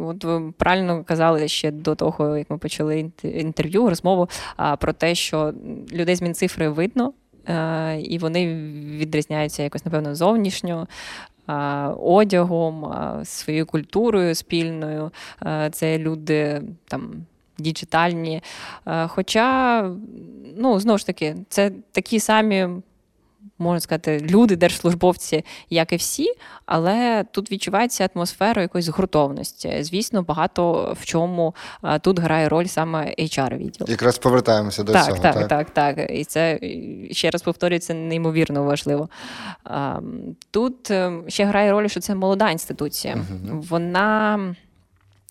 [0.00, 4.28] от ви правильно казали ще до того, як ми почали інтерв'ю, розмову
[4.78, 5.52] про те, що
[5.92, 7.27] людей з Мінцифри видно, е,
[8.02, 8.54] і вони
[8.98, 10.88] відрізняються якось, напевно, зовнішньо.
[12.00, 15.10] Одягом, своєю культурою спільною,
[15.70, 17.26] це люди там
[17.58, 18.42] діджитальні.
[19.06, 19.82] Хоча,
[20.56, 22.68] ну, знову ж таки, це такі самі
[23.58, 26.32] можна сказати, люди, держслужбовці, як і всі,
[26.66, 29.76] але тут відчувається атмосфера якоїсь згуртовності.
[29.80, 31.54] Звісно, багато в чому
[32.00, 33.86] тут грає роль саме hr відділ.
[33.90, 35.18] Якраз повертаємося до так, цього.
[35.18, 36.10] Так, так, так, так.
[36.10, 36.58] І це
[37.10, 39.08] ще раз повторюю, це неймовірно важливо.
[40.50, 43.14] Тут ем, ще грає роль, що це молода інституція.
[43.14, 43.64] Угу.
[43.68, 44.38] Вона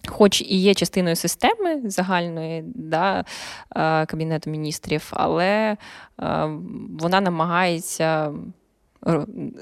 [0.09, 3.25] хоч і є частиною системи загальної да,
[3.75, 5.77] е, Кабінету міністрів, але е,
[6.99, 8.33] вона намагається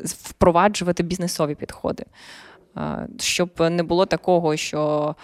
[0.04, 2.06] впроваджувати бізнесові підходи.
[2.78, 5.16] Е, щоб не було такого, що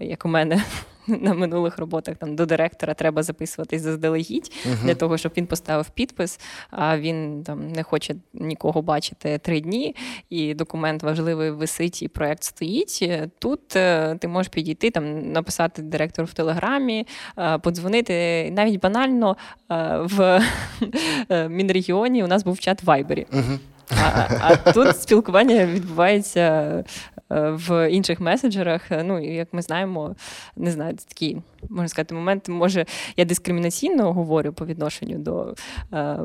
[0.00, 0.64] як у мене
[1.20, 4.84] на минулих роботах там до директора треба записуватись заздалегідь uh-huh.
[4.84, 6.40] для того, щоб він поставив підпис.
[6.70, 9.94] А він там не хоче нікого бачити три дні,
[10.30, 13.10] і документ важливий висить, і проект стоїть.
[13.38, 17.06] Тут е, ти можеш підійти, там написати директору в телеграмі,
[17.38, 18.50] е, подзвонити.
[18.50, 19.36] Навіть банально
[19.70, 20.42] е, в
[21.48, 23.26] Мінрегіоні у нас був чат в Вайбері.
[23.32, 23.58] Uh-huh.
[23.90, 26.84] А а тут спілкування відбувається
[27.30, 28.82] в інших меседжерах.
[28.90, 30.16] Ну, як ми знаємо,
[30.56, 31.36] не знаю, такий,
[31.70, 35.54] можна сказати, момент, може, я дискримінаційно говорю по відношенню до
[35.92, 36.18] е,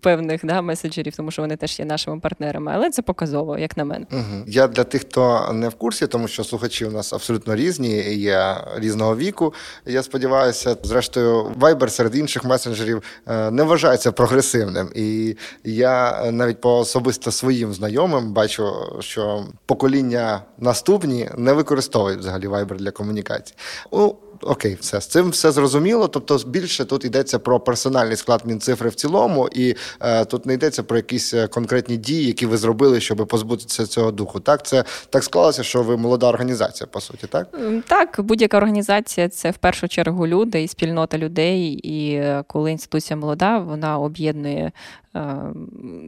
[0.00, 3.84] певних да, меседжерів, тому що вони теж є нашими партнерами, але це показово, як на
[3.84, 4.06] мене.
[4.12, 4.44] Угу.
[4.46, 8.56] Я для тих, хто не в курсі, тому що слухачі у нас абсолютно різні, є
[8.76, 9.54] різного віку.
[9.86, 14.88] Я сподіваюся, зрештою, Viber серед інших месенджерів е, не вважається прогресивним.
[14.94, 22.76] І я навіть по особисто своїм знайомим бачу, що покоління наступні не використовують взагалі Viber
[22.76, 23.56] для комунікації.
[23.90, 26.08] У окей, все з цим все зрозуміло.
[26.08, 30.82] Тобто, більше тут йдеться про персональний склад мінцифри в цілому, і е, тут не йдеться
[30.82, 34.40] про якісь е, конкретні дії, які ви зробили, щоб позбутися цього духу.
[34.40, 37.48] Так, це так склалося, що ви молода організація, по суті, так?
[37.86, 41.72] Так, будь-яка організація це в першу чергу люди і спільнота людей.
[41.72, 44.72] І е, коли інституція молода, вона об'єднує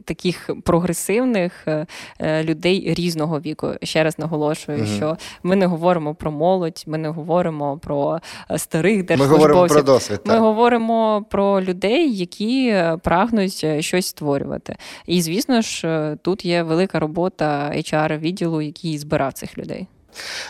[0.05, 1.87] таких прогресивних е,
[2.19, 3.69] е, людей різного віку.
[3.83, 4.87] Ще раз наголошую, угу.
[4.87, 8.19] що ми не говоримо про молодь, ми не говоримо про
[8.57, 9.49] старих держслужбовців.
[9.49, 10.21] Ми говоримо про досвід.
[10.25, 14.77] Ми говоримо про людей, які прагнуть щось створювати.
[15.07, 19.87] І звісно ж, тут є велика робота hr відділу, який збирав цих людей.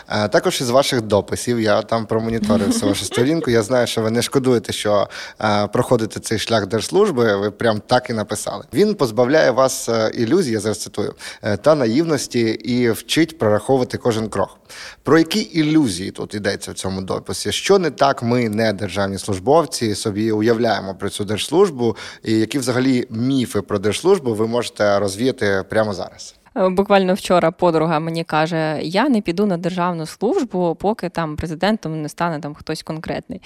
[0.09, 3.51] Е, також із ваших дописів я там промоніторив вашу сторінку.
[3.51, 5.09] Я знаю, що ви не шкодуєте, що
[5.41, 7.35] е, проходите цей шлях держслужби.
[7.35, 8.63] Ви прям так і написали.
[8.73, 11.13] Він позбавляє вас е, ілюзій, я зараз цитую,
[11.61, 14.57] та наївності і вчить прораховувати кожен крок.
[15.03, 17.51] Про які ілюзії тут йдеться в цьому дописі?
[17.51, 23.07] Що не так, ми, не державні службовці, собі уявляємо про цю держслужбу, і які взагалі
[23.09, 26.35] міфи про держслужбу ви можете розвіяти прямо зараз?
[26.57, 32.01] Е, буквально вчора подруга мені каже: я не піду на державну службу, поки там президентом
[32.01, 33.41] не стане там хтось конкретний.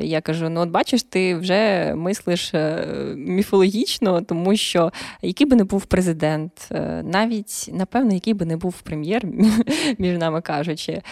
[0.00, 5.64] Я кажу: ну, от бачиш, ти вже мислиш е, міфологічно, тому що який би не
[5.64, 9.22] був президент, е, навіть напевно, який би не був прем'єр,
[9.98, 11.02] між нами кажучи,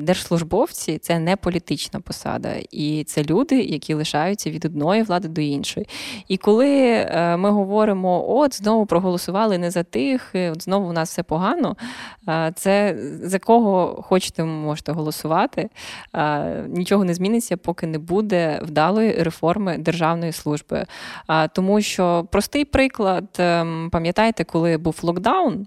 [0.00, 5.86] держслужбовці це не політична посада, і це люди, які лишаються від одної влади до іншої.
[6.28, 6.74] І коли
[7.38, 11.76] ми говоримо, от знову проголосували не за тих тих, от знову у нас все погано.
[12.54, 15.68] Це за кого хочете, можете голосувати.
[16.68, 20.84] Нічого не зміниться, поки не буде вдалої реформи державної служби.
[21.52, 25.66] Тому що простий приклад, ем, пам'ятаєте, коли був локдаун.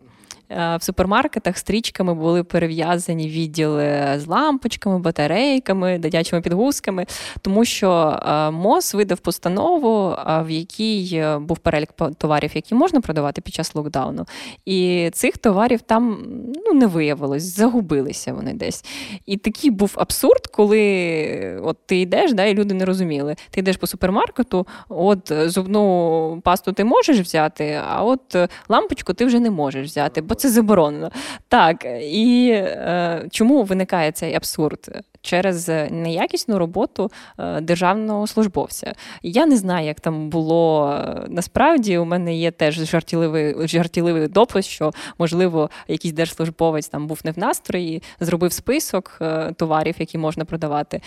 [0.49, 7.05] Е, в супермаркетах стрічками були перев'язані відділи з лампочками, батарейками, дитячими підгузками,
[7.41, 13.41] тому що е, МОЗ видав постанову, в якій е, був перелік товарів, які можна продавати
[13.41, 14.25] під час локдауну.
[14.65, 16.17] І цих товарів там
[16.65, 18.85] ну, не виявилось, загубилися вони десь.
[19.25, 23.35] І такий був абсурд, коли от ти йдеш, да, і люди не розуміли.
[23.51, 28.35] Ти йдеш по супермаркету, от зубну пасту ти можеш взяти, а от
[28.69, 30.21] лампочку ти вже не можеш взяти.
[30.21, 31.11] бо це заборонено.
[31.47, 34.89] Так, і е, чому виникає цей абсурд?
[35.21, 38.93] Через неякісну роботу е, державного службовця.
[39.23, 41.97] Я не знаю, як там було е, насправді.
[41.97, 47.39] У мене є теж жартівливий жартівливий допис, що можливо якийсь держслужбовець там був не в
[47.39, 51.01] настрої, зробив список е, товарів, які можна продавати.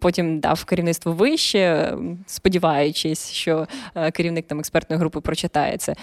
[0.00, 1.94] Потім дав керівництво вище,
[2.26, 3.66] сподіваючись, що
[4.12, 5.94] керівник там експертної групи прочитає це.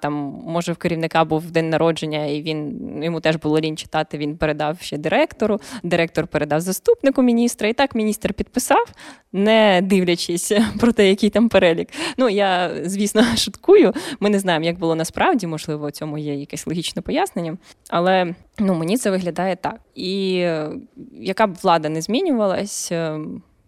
[0.00, 0.12] Там
[0.46, 4.18] може в керівника був день народження, і він йому теж було лінь читати.
[4.18, 5.60] Він передав ще директору.
[5.82, 8.86] Директор передав заступнику міністра, і так міністр підписав,
[9.32, 11.88] не дивлячись про те, який там перелік.
[12.16, 13.92] Ну я, звісно, шуткую.
[14.20, 17.56] Ми не знаємо, як було насправді, можливо, цьому є якесь логічне пояснення.
[17.88, 19.80] Але ну, мені це виглядає так.
[19.94, 20.70] І е,
[21.12, 23.18] яка б влада не змінювалась, е,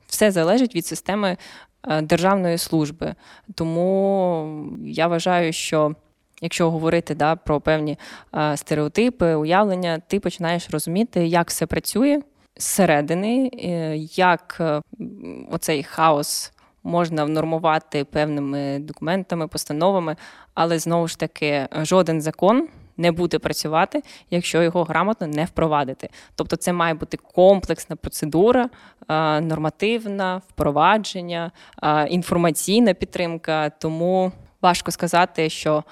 [0.07, 1.37] все залежить від системи
[1.89, 3.15] е, державної служби.
[3.55, 5.95] Тому я вважаю, що.
[6.41, 7.99] Якщо говорити да, про певні
[8.31, 12.21] а, стереотипи, уявлення, ти починаєш розуміти, як все працює,
[12.57, 14.81] зсередини, е, як е,
[15.51, 20.17] оцей хаос можна внормувати певними документами, постановами,
[20.55, 22.69] але знову ж таки жоден закон.
[22.99, 26.09] Не буде працювати, якщо його грамотно не впровадити.
[26.35, 28.69] Тобто, це має бути комплексна процедура,
[29.09, 31.51] е, нормативна впровадження,
[32.09, 33.71] інформаційна підтримка.
[33.71, 35.85] Тому важко сказати, що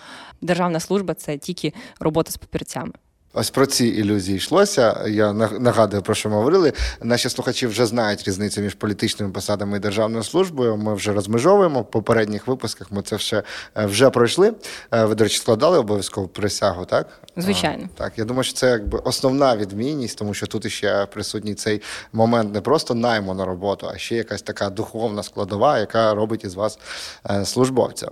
[0.43, 2.93] державна служба це тільки робота з папірцями.
[3.37, 5.05] Ось про ці ілюзії йшлося.
[5.09, 6.73] Я нагадую, про що ми говорили.
[7.03, 10.77] Наші слухачі вже знають різницю між політичними посадами і державною службою.
[10.77, 12.93] Ми вже розмежовуємо в попередніх випусках.
[12.93, 13.43] Ми це все
[13.77, 14.55] вже пройшли.
[14.93, 17.09] Е, ви, до речі, складали обов'язково присягу, так?
[17.37, 18.13] Звичайно, так.
[18.17, 22.61] Я думаю, що це якби основна відмінність, тому що тут іще присутній цей момент не
[22.61, 26.79] просто найму на роботу, а ще якась така духовна складова, яка робить із вас
[27.31, 28.09] е, службовця.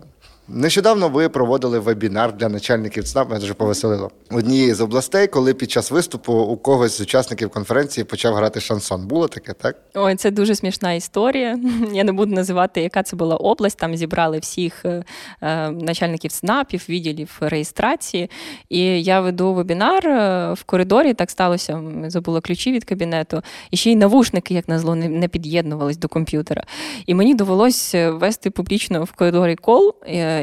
[0.54, 5.70] Нещодавно ви проводили вебінар для начальників ЦНАП, мене дуже повеселило однієї з областей, коли під
[5.70, 9.06] час виступу у когось з учасників конференції почав грати шансон.
[9.06, 9.76] Було таке, так?
[9.94, 11.58] Ой, це дуже смішна історія.
[11.92, 13.78] Я не буду називати, яка це була область.
[13.78, 15.04] Там зібрали всіх е,
[15.42, 18.30] е начальників ЦНАПів, відділів реєстрації.
[18.68, 21.14] І я веду вебінар е, в коридорі.
[21.14, 21.80] Так сталося.
[22.06, 23.42] Забула ключі від кабінету.
[23.70, 26.64] І ще й навушники, як назло, не, під'єднувались до комп'ютера.
[27.06, 29.94] І мені довелось е, вести публічно в коридорі кол.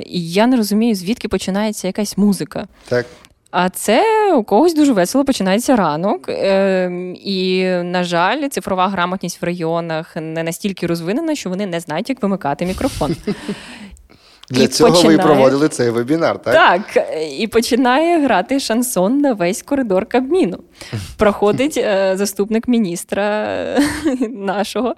[0.06, 2.68] І я не розумію, звідки починається якась музика.
[2.88, 3.06] Так.
[3.52, 6.30] А це у когось дуже весело починається ранок.
[6.30, 6.92] Е,
[7.24, 12.22] І, на жаль, цифрова грамотність в районах не настільки розвинена, що вони не знають, як
[12.24, 13.16] вимикати мікрофон.
[14.50, 16.54] Для І цього ви і проводили цей вебінар, так?
[16.54, 17.08] Так,
[17.40, 20.60] і починає грати шансон на весь коридор Кабміну.
[21.18, 23.48] Проходить е, заступник міністра
[24.30, 24.96] нашого.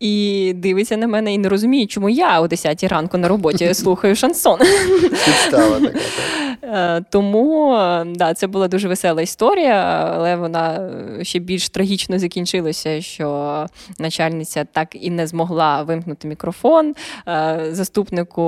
[0.00, 4.16] І дивиться на мене і не розуміє, чому я о 10 ранку на роботі слухаю
[4.16, 4.58] шансон.
[5.00, 5.92] Підстава така.
[5.92, 6.46] так.
[6.62, 7.70] Е, Тому
[8.06, 10.90] да, це була дуже весела історія, але вона
[11.22, 13.66] ще більш трагічно закінчилася, що
[13.98, 16.94] начальниця так і не змогла вимкнути мікрофон.
[17.28, 18.42] Е, Заступнику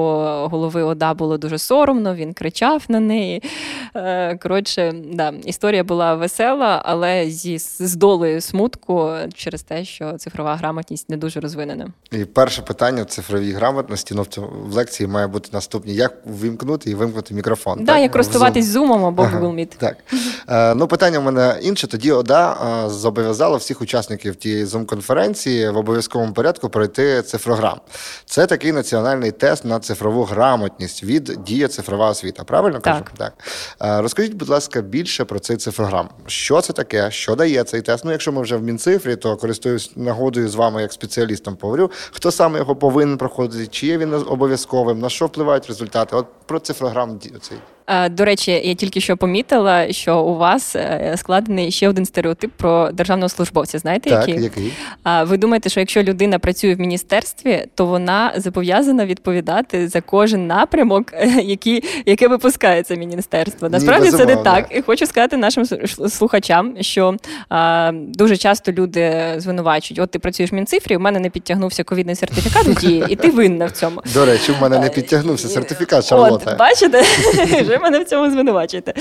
[0.50, 3.42] голови ОДА було дуже соромно, він кричав на неї.
[3.94, 10.56] Е, Коротше, да, історія була весела, але зі з долею смутку через те, що цифрова
[10.56, 11.88] грамотність не дуже розвинена.
[12.10, 16.94] І перше питання в цифровій грамотності ну, в, лекції має бути наступні: як вимкнути і
[16.94, 17.84] вимкнути мікрофон.
[17.84, 18.02] Да, так?
[18.02, 18.88] як користуватись Zoom.
[18.88, 19.76] Zoom або Ага, Google Meet.
[19.78, 19.96] Так.
[20.48, 21.86] Е, ну, питання в мене інше.
[21.86, 22.52] Тоді ОДА
[22.86, 27.80] е, зобов'язала всіх учасників тієї Zoom-конференції в обов'язковому порядку пройти цифрограм.
[28.24, 32.44] Це такий національний тест на цифрову грамотність від дія цифрова освіта.
[32.44, 33.04] Правильно кажу?
[33.16, 33.32] Так.
[33.82, 36.08] Е, розкажіть, будь ласка, більше про цей цифрограм.
[36.26, 37.10] Що це таке?
[37.10, 38.04] Що дає цей тест?
[38.04, 40.92] Ну, якщо ми вже в Мінцифрі, то користуюсь нагодою з вами як
[41.36, 41.90] спеціалістом поговорю.
[42.12, 43.66] Хто саме його повинен проходити?
[43.66, 44.98] Чи є він обов'язковим?
[44.98, 46.16] На що впливають результати?
[46.16, 47.58] От про цифрограм цей.
[47.88, 52.50] Е, До речі, я тільки що помітила, що у вас е, складений ще один стереотип
[52.56, 53.78] про державного службовця.
[53.78, 54.44] Знаєте, Так, який?
[54.44, 54.72] який?
[55.22, 61.12] Ви думаєте, що якщо людина працює в міністерстві, то вона зобов'язана відповідати за кожен напрямок,
[61.12, 63.68] е, який, яке випускається міністерство?
[63.68, 64.66] Насправді це не так.
[64.70, 65.64] І хочу сказати нашим
[66.08, 67.16] слухачам, що
[67.48, 72.14] а, дуже часто люди звинувачують: от ти працюєш в мінцифрі, у мене не підтягнувся ковідний
[72.14, 74.02] сертифікат в дії, і ти винна в цьому.
[74.14, 76.50] До речі, в мене не підтягнувся сертифікат Шарлота.
[76.50, 77.02] От, бачите,
[77.78, 78.94] мене в цьому звинувачуєте.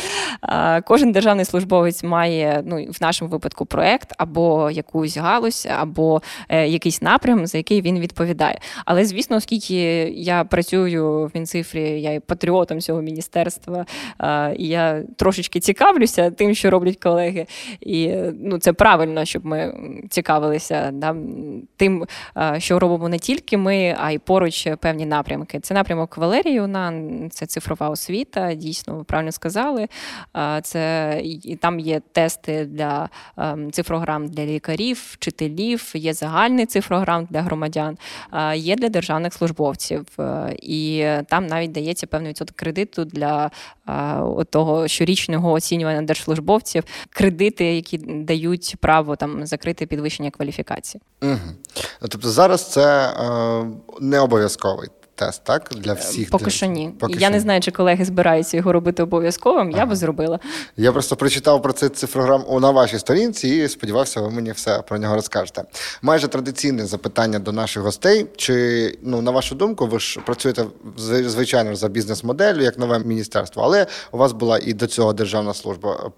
[0.86, 7.02] Кожен державний службовець має ну, в нашому випадку проект або якусь галузь, або е, якийсь
[7.02, 8.60] напрям, за який він відповідає.
[8.86, 9.76] Але звісно, оскільки
[10.16, 13.86] я працюю в Мінцифрі, я є патріотом цього міністерства,
[14.58, 17.46] і я трошечки цікавлюся тим, що роблять колеги.
[17.82, 19.74] І ну, це правильно, щоб ми
[20.10, 21.16] цікавилися да,
[21.76, 22.06] тим,
[22.58, 25.60] що робимо не тільки ми, а й поруч певні напрямки.
[25.60, 28.54] Це напрямок Валерії Унан, це цифрова освіта.
[28.68, 29.88] Дійсно, ви правильно сказали.
[30.64, 37.42] Це і там є тести для ем, цифрограм для лікарів, вчителів, є загальний цифрограм для
[37.42, 37.98] громадян,
[38.56, 40.06] є для державних службовців.
[40.20, 43.52] Е, І там навіть дається певний відсоток кредиту для
[44.50, 51.02] того щорічного оцінювання держслужбовців, кредити, які дають право там закрити підвищення кваліфікації.
[51.22, 51.38] Угу.
[52.10, 53.66] Тобто зараз це е,
[54.02, 55.72] не обов'язковий тест, так?
[55.78, 56.28] Для всіх.
[56.28, 56.52] Е, Поки для...
[56.52, 56.94] що ні.
[57.00, 59.72] Поки я що не знаю, чи колеги збираються його робити обов'язковим.
[59.72, 60.40] Я би зробила.
[60.78, 64.98] Я просто прочитав про цей цифрограм на вашій сторінці і сподівався, ви мені все про
[64.98, 65.64] нього розкажете.
[66.02, 68.28] Майже традиційне запитання до наших гостей.
[68.36, 70.66] Чи ну на вашу думку, ви ж працюєте
[71.26, 76.12] звичайно за бізнес-моделлю, як нове міністерство, але у вас була і до цього державна служба.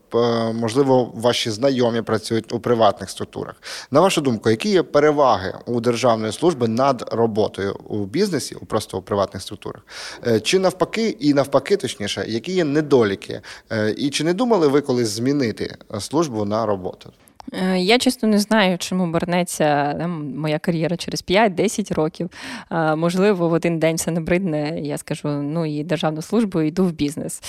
[0.53, 3.55] Можливо, ваші знайомі працюють у приватних структурах.
[3.91, 8.97] На вашу думку, які є переваги у державної служби над роботою у бізнесі, у просто
[8.97, 9.81] у приватних структурах?
[10.27, 13.41] Е, Чи навпаки, і навпаки, точніше, які є недоліки?
[13.71, 17.11] Е, І чи не думали ви колись змінити е, службу на роботу?
[17.53, 22.29] Е, Я чесно не знаю, чому обернеться там, моя кар'єра через 5-10 років.
[22.71, 26.91] Е, Можливо, в один день все набридне, я скажу, ну і державну службу, йду в
[26.91, 27.41] бізнес.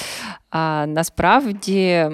[0.51, 2.07] А насправді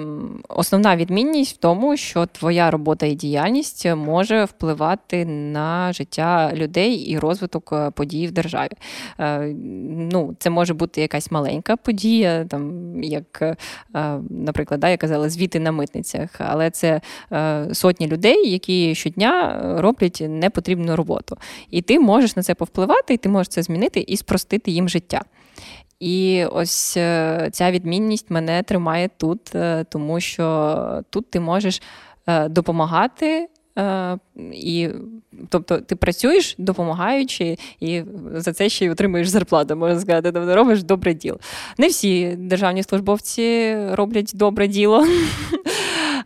[0.49, 7.19] основна відмінність в тому, що твоя робота і діяльність може впливати на життя людей і
[7.19, 8.71] розвиток е, подій в державі.
[10.11, 13.57] Ну, це може бути якась маленька подія, там як,
[14.29, 17.01] наприклад, да, я казала, звіти на митницях, але це
[17.73, 21.37] сотні людей, які щодня е, роблять непотрібну роботу.
[21.71, 25.21] І ти можеш на це повпливати, і ти можеш це змінити і спростити їм життя.
[25.99, 31.81] І ось е, ця відмінність мене тримає тут, е, тому що тут ти можеш
[32.49, 33.47] допомагати.
[34.53, 34.89] І,
[35.49, 38.03] тобто ти працюєш, допомагаючи, і
[38.33, 41.39] за це ще й отримуєш зарплату, можна сказати, тобто робиш добре діло.
[41.77, 45.07] Не всі державні службовці роблять добре діло.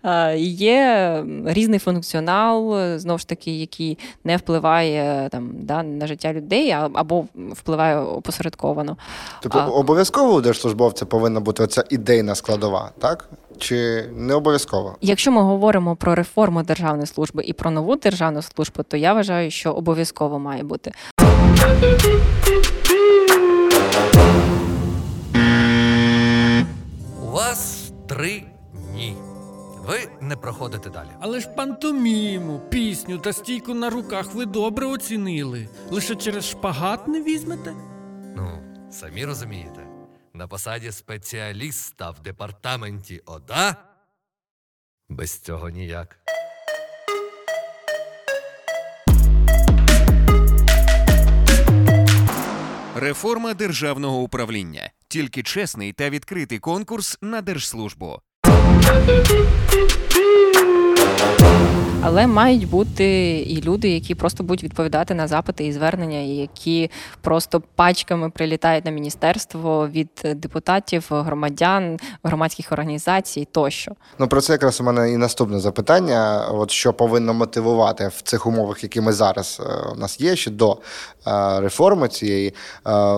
[0.03, 6.33] Е, Є різний функціонал, е, знову ж таки, який не впливає там, да, на життя
[6.33, 8.97] людей або впливає опосередковано.
[9.41, 13.29] Тобто А- обов'язково у держслужбовця повинна бути оця ідейна складова, так?
[13.57, 14.95] Чи не обов'язково?
[15.01, 19.51] Якщо ми говоримо про реформу державної служби і про нову державну службу, то я вважаю,
[19.51, 20.91] що обов'язково має бути.
[27.21, 28.50] У вас Три.
[29.91, 31.09] Ви не проходите далі.
[31.19, 35.69] Але ж пантоміму, пісню та стійку на руках ви добре оцінили.
[35.89, 37.73] Лише через шпагат не візьмете?
[38.35, 39.87] Ну, самі розумієте,
[40.33, 43.75] на посаді спеціаліста в департаменті ОДА
[45.09, 46.17] без цього ніяк.
[52.95, 54.91] Реформа державного управління.
[55.07, 58.21] Тільки чесний та відкритий конкурс на держслужбу.
[58.61, 60.10] Thank you.
[62.03, 66.91] Але мають бути і люди, які просто будуть відповідати на запити і звернення, і які
[67.21, 73.91] просто пачками прилітають на міністерство від депутатів, громадян, громадських організацій тощо.
[74.19, 78.47] Ну про це якраз у мене і наступне запитання: от що повинно мотивувати в цих
[78.47, 80.77] умовах, які ми зараз е, у нас є, ще до
[81.27, 82.53] е, реформи цієї, е,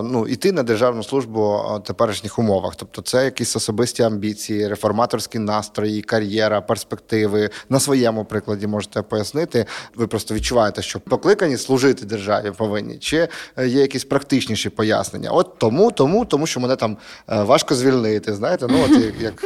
[0.02, 2.76] ну іти на державну службу в теперішніх умовах.
[2.76, 9.66] Тобто, це якісь особисті амбіції, реформаторські настрої, кар'єра, перспективи на своєму прикладі можете пояснити.
[9.94, 13.28] Ви просто відчуваєте, що покликані служити державі повинні, чи
[13.58, 15.30] є якісь практичніші пояснення?
[15.30, 16.96] От тому, тому, тому що мене там
[17.28, 18.34] важко звільнити.
[18.34, 19.44] Знаєте, ну от як, як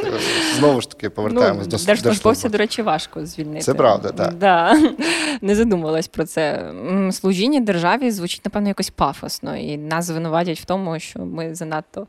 [0.57, 3.61] знову ж таки повертаємось ну, до держслужбовця, до речі, важко звільнити.
[3.61, 4.33] Це правда, так.
[4.33, 4.79] Да.
[5.41, 6.71] Не задумалась про це.
[7.11, 12.07] Служіння державі звучить, напевно, якось пафосно, і нас звинуватять в тому, що ми занадто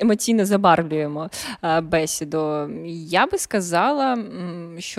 [0.00, 1.30] емоційно забарвлюємо
[1.82, 2.68] бесіду.
[3.08, 4.18] Я би сказала,
[4.78, 4.91] що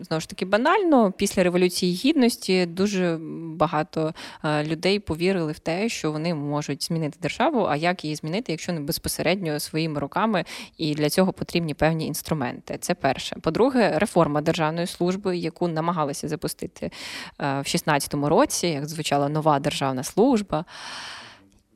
[0.00, 3.18] знову ж таки банально після революції гідності дуже
[3.56, 4.14] багато
[4.44, 7.66] людей повірили в те, що вони можуть змінити державу.
[7.68, 10.44] А як її змінити, якщо не безпосередньо своїми руками,
[10.78, 12.78] і для цього потрібні певні інструменти.
[12.80, 13.36] Це перше.
[13.40, 16.90] По-друге, реформа державної служби, яку намагалися запустити
[17.38, 20.64] в 2016 році, як звучала нова державна служба.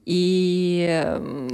[0.07, 0.89] І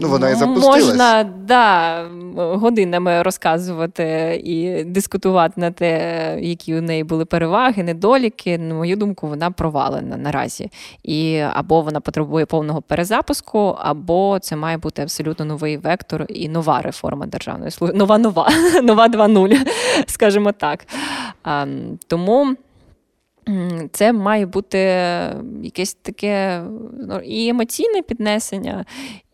[0.01, 0.84] ну, вона і запустилась.
[0.84, 2.03] можна да,
[2.36, 8.59] годинами розказувати і дискутувати на те, які у неї були переваги, недоліки.
[8.59, 10.70] На мою думку, вона провалена наразі.
[11.03, 16.82] І або вона потребує повного перезапуску, або це має бути абсолютно новий вектор і нова
[16.82, 17.99] реформа державної служби.
[17.99, 18.49] Нова нова,
[18.82, 19.57] нова 2.0,
[20.07, 20.86] скажімо так.
[21.44, 21.66] А,
[22.07, 22.57] Тому.
[23.92, 24.78] Це має бути
[25.62, 26.62] якесь таке
[26.99, 28.84] ну, і емоційне піднесення,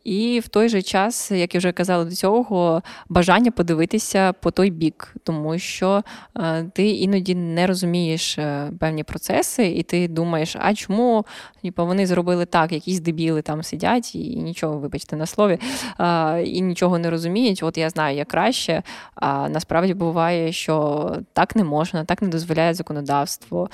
[0.05, 4.70] і в той же час, як я вже казала до цього, бажання подивитися по той
[4.70, 6.03] бік, тому що
[6.36, 11.26] е, ти іноді не розумієш е, певні процеси, і ти думаєш, а чому
[11.62, 15.59] типу, вони зробили так, якісь дебіли там сидять і нічого, вибачте, на слові,
[16.00, 17.62] е, і нічого не розуміють.
[17.62, 18.82] От я знаю, як краще.
[19.14, 23.70] А насправді буває, що так не можна, так не дозволяє законодавство,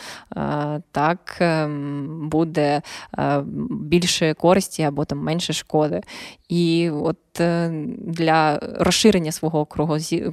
[0.92, 2.82] так ем, буде
[3.70, 6.00] більше користі або там менше шкоди.
[6.48, 9.66] І от е, для розширення свого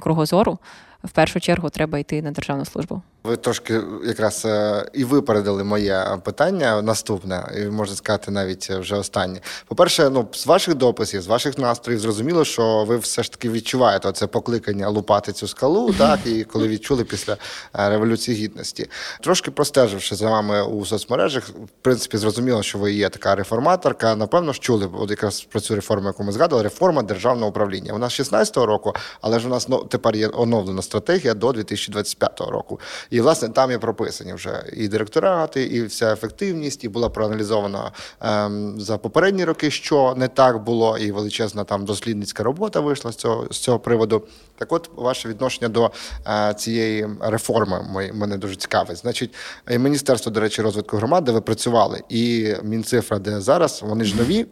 [0.00, 0.58] кругозору
[1.06, 3.02] в першу чергу треба йти на державну службу.
[3.26, 9.40] Ви трошки якраз е, і випередили моє питання наступне, і можна сказати, навіть вже останнє.
[9.68, 14.12] По-перше, ну з ваших дописів, з ваших настроїв, зрозуміло, що ви все ж таки відчуваєте
[14.12, 18.90] це покликання лупати цю скалу, так і коли відчули після е, революції гідності.
[19.20, 24.16] Трошки простеживши за вами у соцмережах, в принципі, зрозуміло, що ви є така реформаторка.
[24.16, 27.92] Напевно, ж чули от якраз про цю реформу, яку ми згадували, реформа державного управління.
[27.92, 32.40] Вона з 16-го року, але ж у нас ну, тепер є оновлена стратегія до 2025
[32.40, 32.80] року.
[33.10, 38.80] І власне там є прописані вже і директорати, і вся ефективність, і була проаналізована ем,
[38.80, 43.46] за попередні роки, що не так було, і величезна там дослідницька робота вийшла з цього
[43.50, 44.22] з цього приводу.
[44.58, 45.90] Так, от ваше відношення до
[46.26, 48.96] е, цієї реформи мене дуже цікавить.
[48.96, 49.34] Значить,
[49.70, 54.46] міністерство, до речі, розвитку громад, де ви працювали, і мінцифра, де зараз вони ж нові.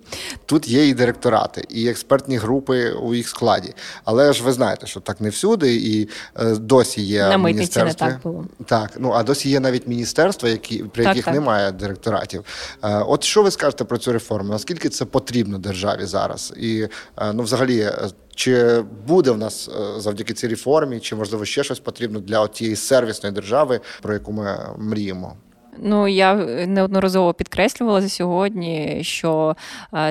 [0.46, 3.74] Тут є і директорати, і експертні групи у їх складі.
[4.04, 6.08] Але ж ви знаєте, що так не всюди, і
[6.42, 8.44] досі є на не так було.
[8.66, 11.34] Так, ну а досі є навіть міністерства, які при так, яких так.
[11.34, 12.44] немає директоратів.
[12.82, 14.50] Е, от що ви скажете про цю реформу?
[14.50, 16.52] Наскільки це потрібно державі зараз?
[16.56, 21.64] І е, ну, взагалі, е, чи буде в нас завдяки цій реформі, чи можливо ще
[21.64, 25.36] щось потрібно для тієї сервісної держави, про яку ми мріємо?
[25.78, 26.34] Ну я
[26.66, 29.56] неодноразово підкреслювала за сьогодні, що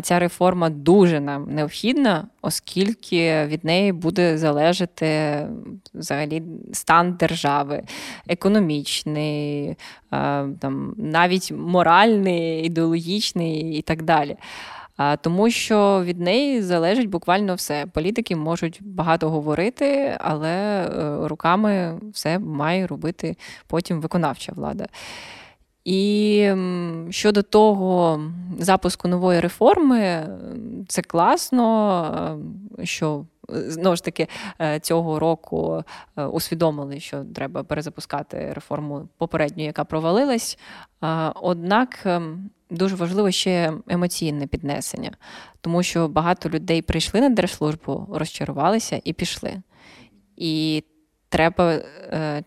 [0.01, 5.39] ця реформа дуже нам необхідна, оскільки від неї буде залежати
[5.93, 6.43] взагалі
[6.73, 7.83] стан держави,
[8.27, 9.75] економічний,
[10.59, 14.37] там навіть моральний, ідеологічний і так далі.
[15.21, 17.85] Тому що від неї залежить буквально все.
[17.93, 23.37] Політики можуть багато говорити, але е, руками все має робити
[23.67, 24.85] потім виконавча влада.
[25.85, 26.49] І
[27.09, 28.21] щодо того
[28.59, 30.27] запуску нової реформи,
[30.87, 32.41] це класно,
[32.83, 34.27] що знову ж таки
[34.61, 35.83] е, цього року
[36.17, 40.57] е, усвідомили, що треба перезапускати реформу попередню, яка провалилась.
[41.03, 45.11] Е, Однак ем, дуже важливо ще емоційне піднесення,
[45.61, 49.61] тому що багато людей прийшли на держслужбу, розчарувалися і пішли.
[50.37, 50.83] І
[51.29, 52.43] треба е,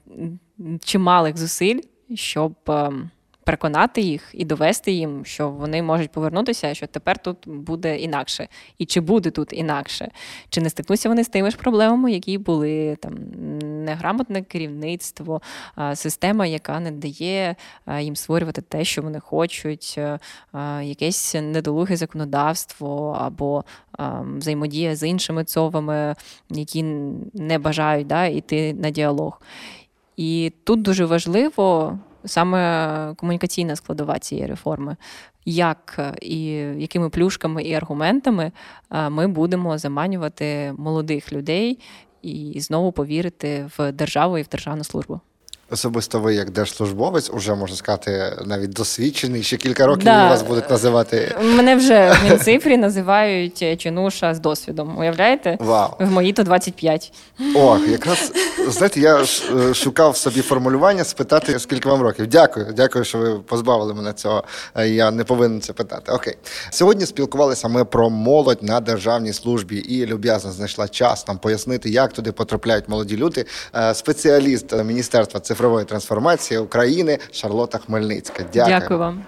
[0.84, 1.80] чималих зусиль,
[2.14, 3.10] щоб ем,
[3.46, 8.48] переконати їх і довести їм, що вони можуть повернутися, що тепер тут буде інакше.
[8.78, 10.08] І чи буде тут інакше?
[10.48, 13.14] Чи не стикнуться вони з тими ж проблемами, які були там
[13.84, 15.42] неграмотне керівництво,
[15.94, 17.56] система, яка не дає
[18.00, 19.98] їм створювати те, що вони хочуть,
[20.82, 23.64] якесь недолуге законодавство або
[24.36, 26.14] взаємодія з іншими цовами,
[26.50, 26.82] які
[27.34, 29.40] не бажають да, йти на діалог.
[30.16, 34.96] І тут дуже важливо саме комунікаційна складова цієї реформи.
[35.44, 38.52] Як е, і якими плюшками і аргументами
[38.90, 41.78] е, ми будемо заманювати молодих людей
[42.22, 45.20] і знову повірити в державу і в державну службу.
[45.70, 49.42] Особисто ви, як держслужбовець, уже можна сказати, навіть досвідчений.
[49.42, 50.28] Ще кілька років Да.
[50.28, 51.34] вас будуть називати.
[51.42, 54.98] Мене вже в Мінцифрі називають е, чинуша з досвідом.
[54.98, 55.56] Уявляєте?
[55.60, 55.90] Вау.
[55.98, 57.12] В мої то 25.
[57.56, 58.32] О, якраз
[58.68, 59.24] знаєте, я
[59.70, 62.26] е, шукав собі формулювання спитати, скільки вам років.
[62.26, 64.44] Дякую, дякую, що ви позбавили мене цього.
[64.76, 66.12] Е, Я не повинен це питати.
[66.12, 66.34] Окей,
[66.70, 72.12] сьогодні спілкувалися ми про молодь на державній службі і люб'язно знайшла час нам пояснити, як
[72.12, 73.44] туди потрапляють молоді люди.
[73.94, 78.44] Спеціаліст Міністерства цифрової трансформації України Шарлота Хмельницька.
[78.52, 78.80] Дякую.
[78.80, 79.24] Дякую вам.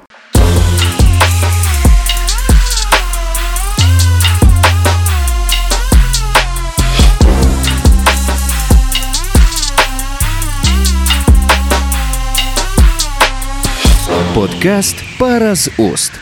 [14.35, 16.13] Подкаст Пара з уст.